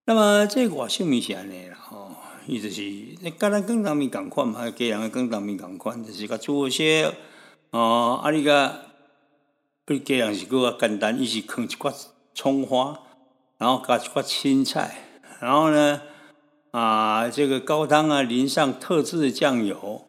[0.06, 2.10] 那么这个外省面是安尼啦，吼，
[2.46, 7.10] 伊就是你甲咱广东面共款嘛，家人广东面共款，就是甲煮些
[7.70, 8.80] 哦，啊，你甲
[9.86, 11.90] 不家人是搁较简单，伊是放一块
[12.34, 13.00] 葱花，
[13.56, 14.94] 然后加一块青菜，
[15.40, 16.02] 然后呢
[16.72, 20.06] 啊，这个高汤啊淋上特制的酱油，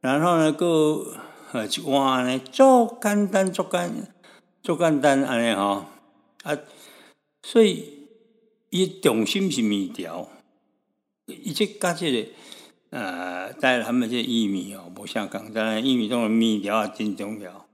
[0.00, 1.14] 然后呢搁
[1.52, 4.12] 呃一碗呢，足简单做简
[4.60, 5.84] 做简单安尼吼，
[6.42, 6.58] 啊，
[7.44, 7.95] 所以。
[8.70, 10.28] 伊重心是面条，
[11.26, 12.28] 伊即甲即个
[12.90, 15.52] 呃，带他们这薏米哦，无相共。
[15.52, 17.66] 当然薏米种面条也真重要，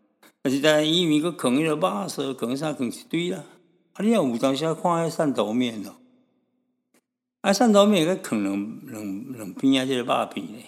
[0.42, 3.44] 但是当然薏米佮放迄个肉色，放啥放一堆啦。
[3.92, 5.96] 啊，你若有当时看迄汕头面哦，
[7.42, 10.66] 啊汕头面佮放两两两片啊，即个肉片咧。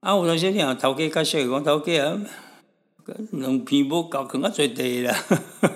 [0.00, 2.20] 啊，有当时你若头家较细讲头家啊，
[3.32, 5.14] 两片无够，放较侪地啦。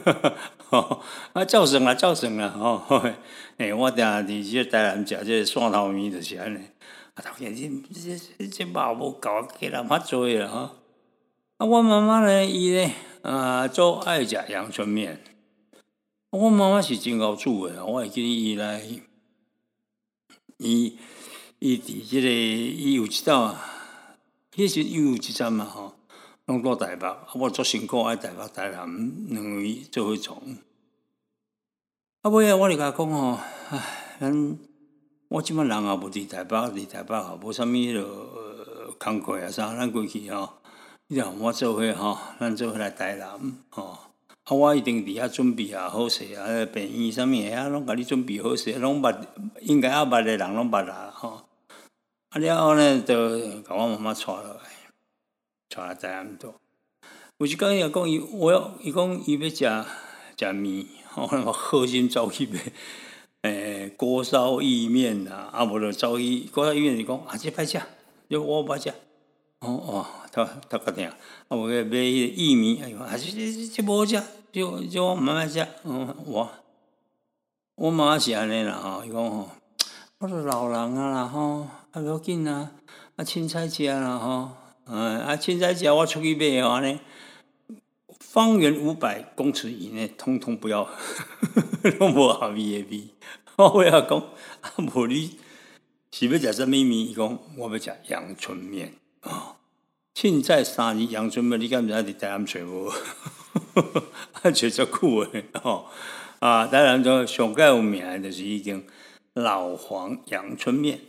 [0.70, 1.03] 吼，
[1.33, 3.03] 啊，照算啦，照算啦，吼，
[3.57, 6.59] 诶，我定伫即个台南食即个蒜头面就是安尼，
[7.14, 7.70] 啊，头家这
[8.39, 10.59] 这这肉无够，给人较做啦，吼。
[11.57, 15.22] 啊，我妈妈咧，伊咧，啊，做爱食阳春面。
[16.31, 18.83] 我妈妈是真够煮诶，我会记伊来，
[20.59, 20.99] 伊
[21.59, 23.64] 伊伫即个伊有一道啊，
[24.55, 25.98] 迄时伊有一站嘛，吼。
[26.49, 30.39] 拢到台北，我做辛苦爱台北、台南两位做伙创。
[32.23, 33.39] 啊，尾啊，我甲讲吼，
[33.69, 34.59] 唉，咱
[35.29, 40.55] 我即摆人也无伫台北，伫台北吼，无啥物迄落工课啊啥，咱过去吼，
[41.09, 43.29] 你若我做伙吼，咱做伙来台南
[43.69, 43.99] 吼。
[44.45, 49.15] 啊，我一定伫遐准备啊好势啊，病院啥物啊，拢甲你准备好势，拢捌
[49.61, 51.43] 应该要捌的人拢捌啦吼。
[52.31, 54.58] 啊了后呢，就甲我妈妈带落来。
[55.69, 56.55] 带来台南多，
[57.39, 59.87] 有一讲伊讲伊，我要伊讲伊要食
[60.37, 62.61] 食面，吼，核心走去买
[63.43, 67.81] 诶锅烧意面呐，啊无就走去锅烧意面，伊讲啊这歹食，
[68.29, 68.89] 就我歹食，
[69.61, 76.51] 哦哦，他他决定，啊无个买迄个意面，哎呦，啊这这这无食，就就我慢慢食，嗯我
[77.77, 79.51] 我妈妈是安尼啦吼，伊讲吼，
[80.19, 82.73] 我是老人啊啦吼，啊要紧啊，
[83.16, 84.51] 啊凊彩食啦吼，
[84.91, 86.99] 嗯啊凊彩食我出去买哦安尼。
[88.20, 90.89] 方圆五百公尺以内，通通不要，
[91.99, 93.09] 拢无合味的味。
[93.57, 94.18] 我要讲，
[94.61, 95.36] 啊，无你
[96.12, 96.93] 是要食什么面？
[96.93, 99.57] 伊讲我要食阳春面啊！
[100.14, 102.89] 现在三年阳春面，你敢毋知伫台南找无？
[104.43, 105.86] 啊，找足久诶吼！
[106.41, 108.84] 啊，当然就上盖有名诶，就是已经
[109.34, 111.01] 老黄阳春面。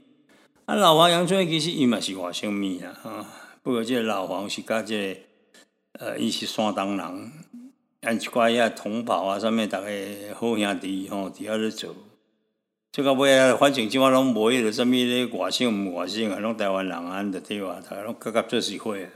[0.66, 3.26] 啊，老黄阳春面其实伊嘛是外省面，啊，
[3.62, 5.26] 不过这老黄是甲这。
[5.94, 7.32] 呃，伊是山东人，
[8.02, 9.86] 按一寡遐同胞啊，上面逐个
[10.36, 11.94] 好兄弟吼，伫遐咧做。
[12.92, 19.10] 即个尾啊，反正即马拢无迄个啥物咧外省毋外省啊，拢台湾人啊，着对话，逐个拢各各做实惠。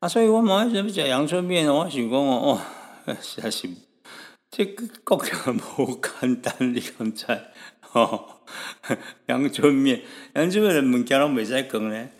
[0.00, 2.58] 啊，所以我妈要食阳春面，我想讲哦，
[3.04, 3.68] 哦，实在是，
[4.50, 7.26] 这个国家无简单，你敢知？
[7.82, 8.40] 吼，
[9.26, 10.02] 阳春面，
[10.34, 12.12] 阳春面的物件拢袂使讲咧。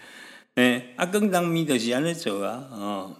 [0.56, 3.16] 诶，啊，广东面就是安尼做啊，哦。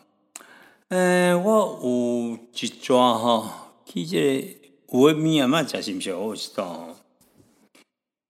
[0.88, 3.48] 诶，我有一抓吼，
[3.86, 6.96] 去这个有诶面啊，嘛食是毋是好食吼？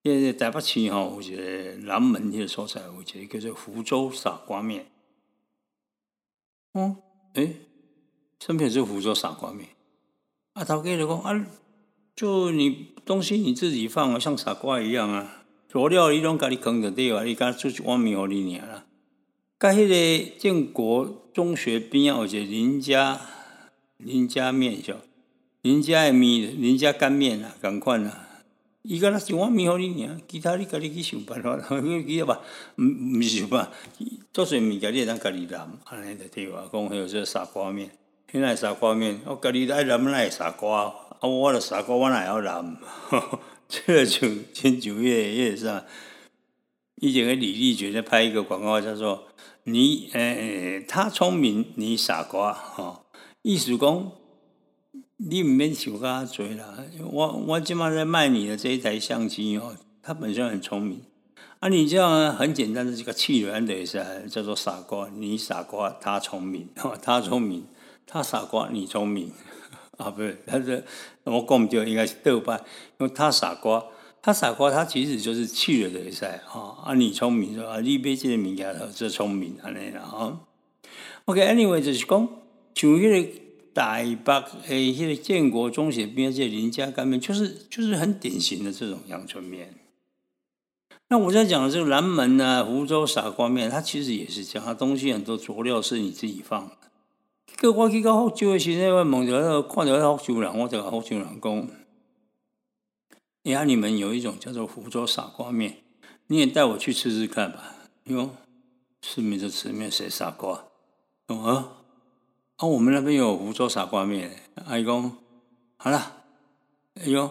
[0.02, 4.86] 因为台北市吼有一个南门迄个所在，有一个叫做福州傻瓜面。
[6.72, 6.96] 哦，
[7.34, 7.56] 诶，
[8.38, 9.70] 什么是福州傻瓜面？
[10.52, 11.46] 啊，头家就讲啊，
[12.14, 18.86] 就你东西你自己放啊，像傻瓜一样啊，佐料你拢家己扛着对啊，你家出去碗面互你尔啦。
[19.60, 23.20] 甲迄个建国中学边啊，有一个林家
[23.98, 24.96] 林家面是
[25.60, 28.26] 林家的面，林家干面啊，共款啊。
[28.80, 31.58] 伊敢若是碗面互你尔，其他你家己去想办法。
[32.06, 32.40] 伊个吧，
[32.78, 33.70] 毋毋是吧？
[34.32, 36.66] 做些物件你会当家己揽，安尼就对话。
[36.72, 37.90] 讲迄个说砂锅面，
[38.32, 40.74] 现在砂锅面，我家己爱揽哪会砂锅？
[40.74, 40.94] 啊，
[41.28, 42.78] 我的砂锅我哪会晓揽？
[43.68, 45.84] 这个就真就迄个啥？
[47.00, 49.24] 以前个李立觉在拍一个广告，叫做。
[49.64, 53.04] 你诶，他聪明，你傻瓜，吼！
[53.42, 54.12] 意思讲，
[55.18, 56.78] 你毋免想甲多啦。
[57.12, 61.02] 我我即马在卖你的这一台相机哦，他本身很聪明。
[61.58, 66.66] 啊，你这样很简单的这个气源的是叫做傻瓜，你傻瓜，他聪明，
[67.02, 67.66] 他聪明，
[68.06, 69.30] 他傻瓜，你聪明
[69.98, 70.10] 啊？
[70.10, 70.82] 不是，他是
[71.24, 72.58] 我讲就，应该是倒班，
[72.98, 73.84] 因为他傻瓜。
[74.22, 76.94] 他傻瓜，他其实就是气了的噻，哈啊！
[76.94, 77.80] 你聪明是吧？
[77.80, 80.40] 你别这个物件，这聪明安尼啦，哈。
[81.24, 82.28] OK，Anyway，就是讲，
[82.74, 83.40] 像迄个
[83.72, 84.32] 台北
[84.68, 89.74] 诶，迄个建国中学边这林家干面，就是就是很典型的这种阳春面。
[91.08, 96.76] 那我在讲的这个南门啊，福州傻瓜面，它其实也是这样，它东西很多佐料是你自己放的。
[97.56, 101.68] 个我去到福州的时阵，我问着那个看到那福州人，我就福州人讲。
[103.42, 105.78] 你看，你们有一种叫做福州傻瓜面，
[106.26, 107.74] 你也带我去吃吃看吧。
[108.04, 108.30] 哟，
[109.00, 110.66] 吃面就吃面，谁傻瓜？
[111.28, 111.72] 啊，
[112.56, 114.30] 啊，我们那边有福州傻瓜面。
[114.66, 115.12] 阿姨公，
[115.78, 116.16] 好了，
[116.96, 117.30] 哎呦，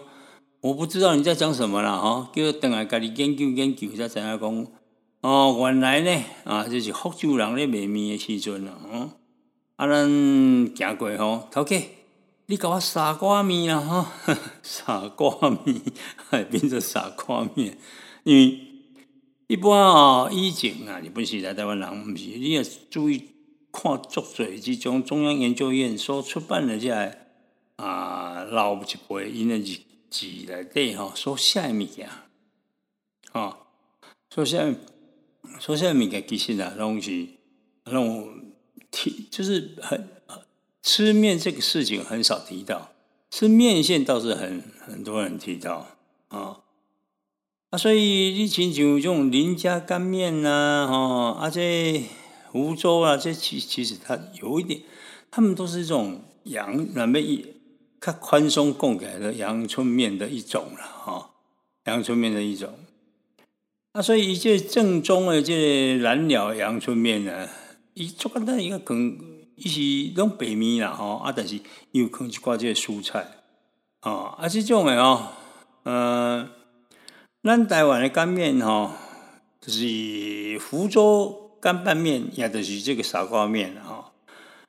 [0.62, 4.68] 我不知道你在讲什么了哈，叫等下家己研究研究，再怎样讲。
[5.22, 9.12] 哦，原来呢，啊，就是福州人咧卖面的时阵啊，嗯，
[9.76, 11.78] 啊，咱行过吼，头家。
[12.50, 13.80] 你搞我傻瓜面啊！
[14.26, 15.80] 哈， 傻瓜面，
[16.50, 17.78] 变成傻瓜面。
[18.24, 18.60] 因为
[19.46, 23.30] 一般啊，以前啊，日本时代台湾人毋是，你也注意
[23.72, 26.90] 看足水这种中央研究院所出版的这
[27.76, 32.10] 啊老一辈因的日志内底吼，所写的物件，
[33.32, 33.60] 啊，
[34.34, 34.76] 所写
[35.60, 37.28] 所写物件其实啊，拢是
[37.84, 38.42] 拢
[38.90, 40.19] 提，就是很。
[40.82, 42.92] 吃面这个事情很少提到，
[43.30, 45.88] 吃面线倒是很很多人提到
[46.30, 46.62] 啊
[47.70, 52.04] 啊，所以你亲像这种林家干面呐，哈，而且
[52.52, 54.82] 福州啊，这其其实它有一点，
[55.30, 57.46] 他们都是这种阳那么一
[58.02, 61.32] 较宽松供给的阳春面的一种了哈，
[61.86, 62.74] 阳春面的一种。
[63.92, 67.50] 啊，所以这正宗的这蓝鸟阳春面呢，
[67.94, 69.39] 一做那一个梗。
[69.62, 71.56] 伊是拢白面啦吼，啊，但是
[71.92, 73.28] 伊有可能是挂这个蔬菜，
[74.02, 75.28] 啊，啊，这种的吼，
[75.84, 76.50] 呃，
[77.44, 78.92] 咱台湾的干面吼，
[79.62, 84.12] 就是福州干拌面，也就是这个砂锅面吼，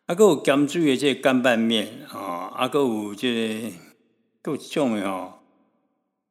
[0.07, 3.33] 啊，佮有咸水的这干拌面啊，啊，佮有这
[4.43, 5.41] 个，有一种的吼，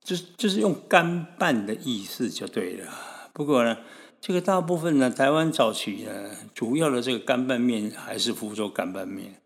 [0.04, 2.88] 就是就是用干拌的意思就对了。
[3.34, 3.78] 不过呢，
[4.22, 9.42] 这个大部分呢，台湾早期呢，主要的这个干拌面还是福州干拌面。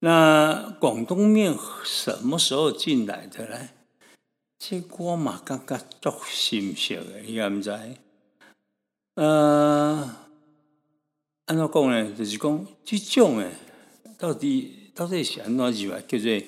[0.00, 3.68] 那广东面什么时候进来的呢？
[4.58, 7.70] 这锅嘛感觉足新鲜的，你敢唔知？
[9.14, 10.16] 呃，
[11.46, 12.12] 安怎讲呢？
[12.12, 13.52] 就是讲这种诶，
[14.18, 16.00] 到底到底是安怎入来？
[16.00, 16.40] 叫做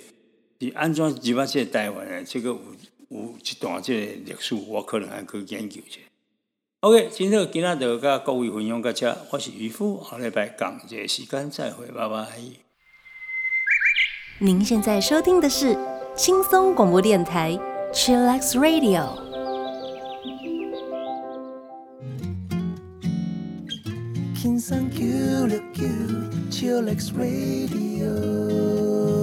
[0.59, 2.25] 是安怎入来这台湾诶？
[2.25, 2.61] 这个有
[3.09, 6.01] 有一段这个历史，我可能还去研究一下。
[6.81, 12.27] OK，今天今仔就甲各位分享到这，我是渔夫，下礼拜讲这时间再会，拜拜。
[14.39, 15.75] 您现在收听的是
[16.15, 17.59] 轻松广播电台
[17.95, 19.09] Chillax Radio。
[24.39, 25.89] 轻松 Q 六 Q
[26.51, 29.16] Chillax Radio。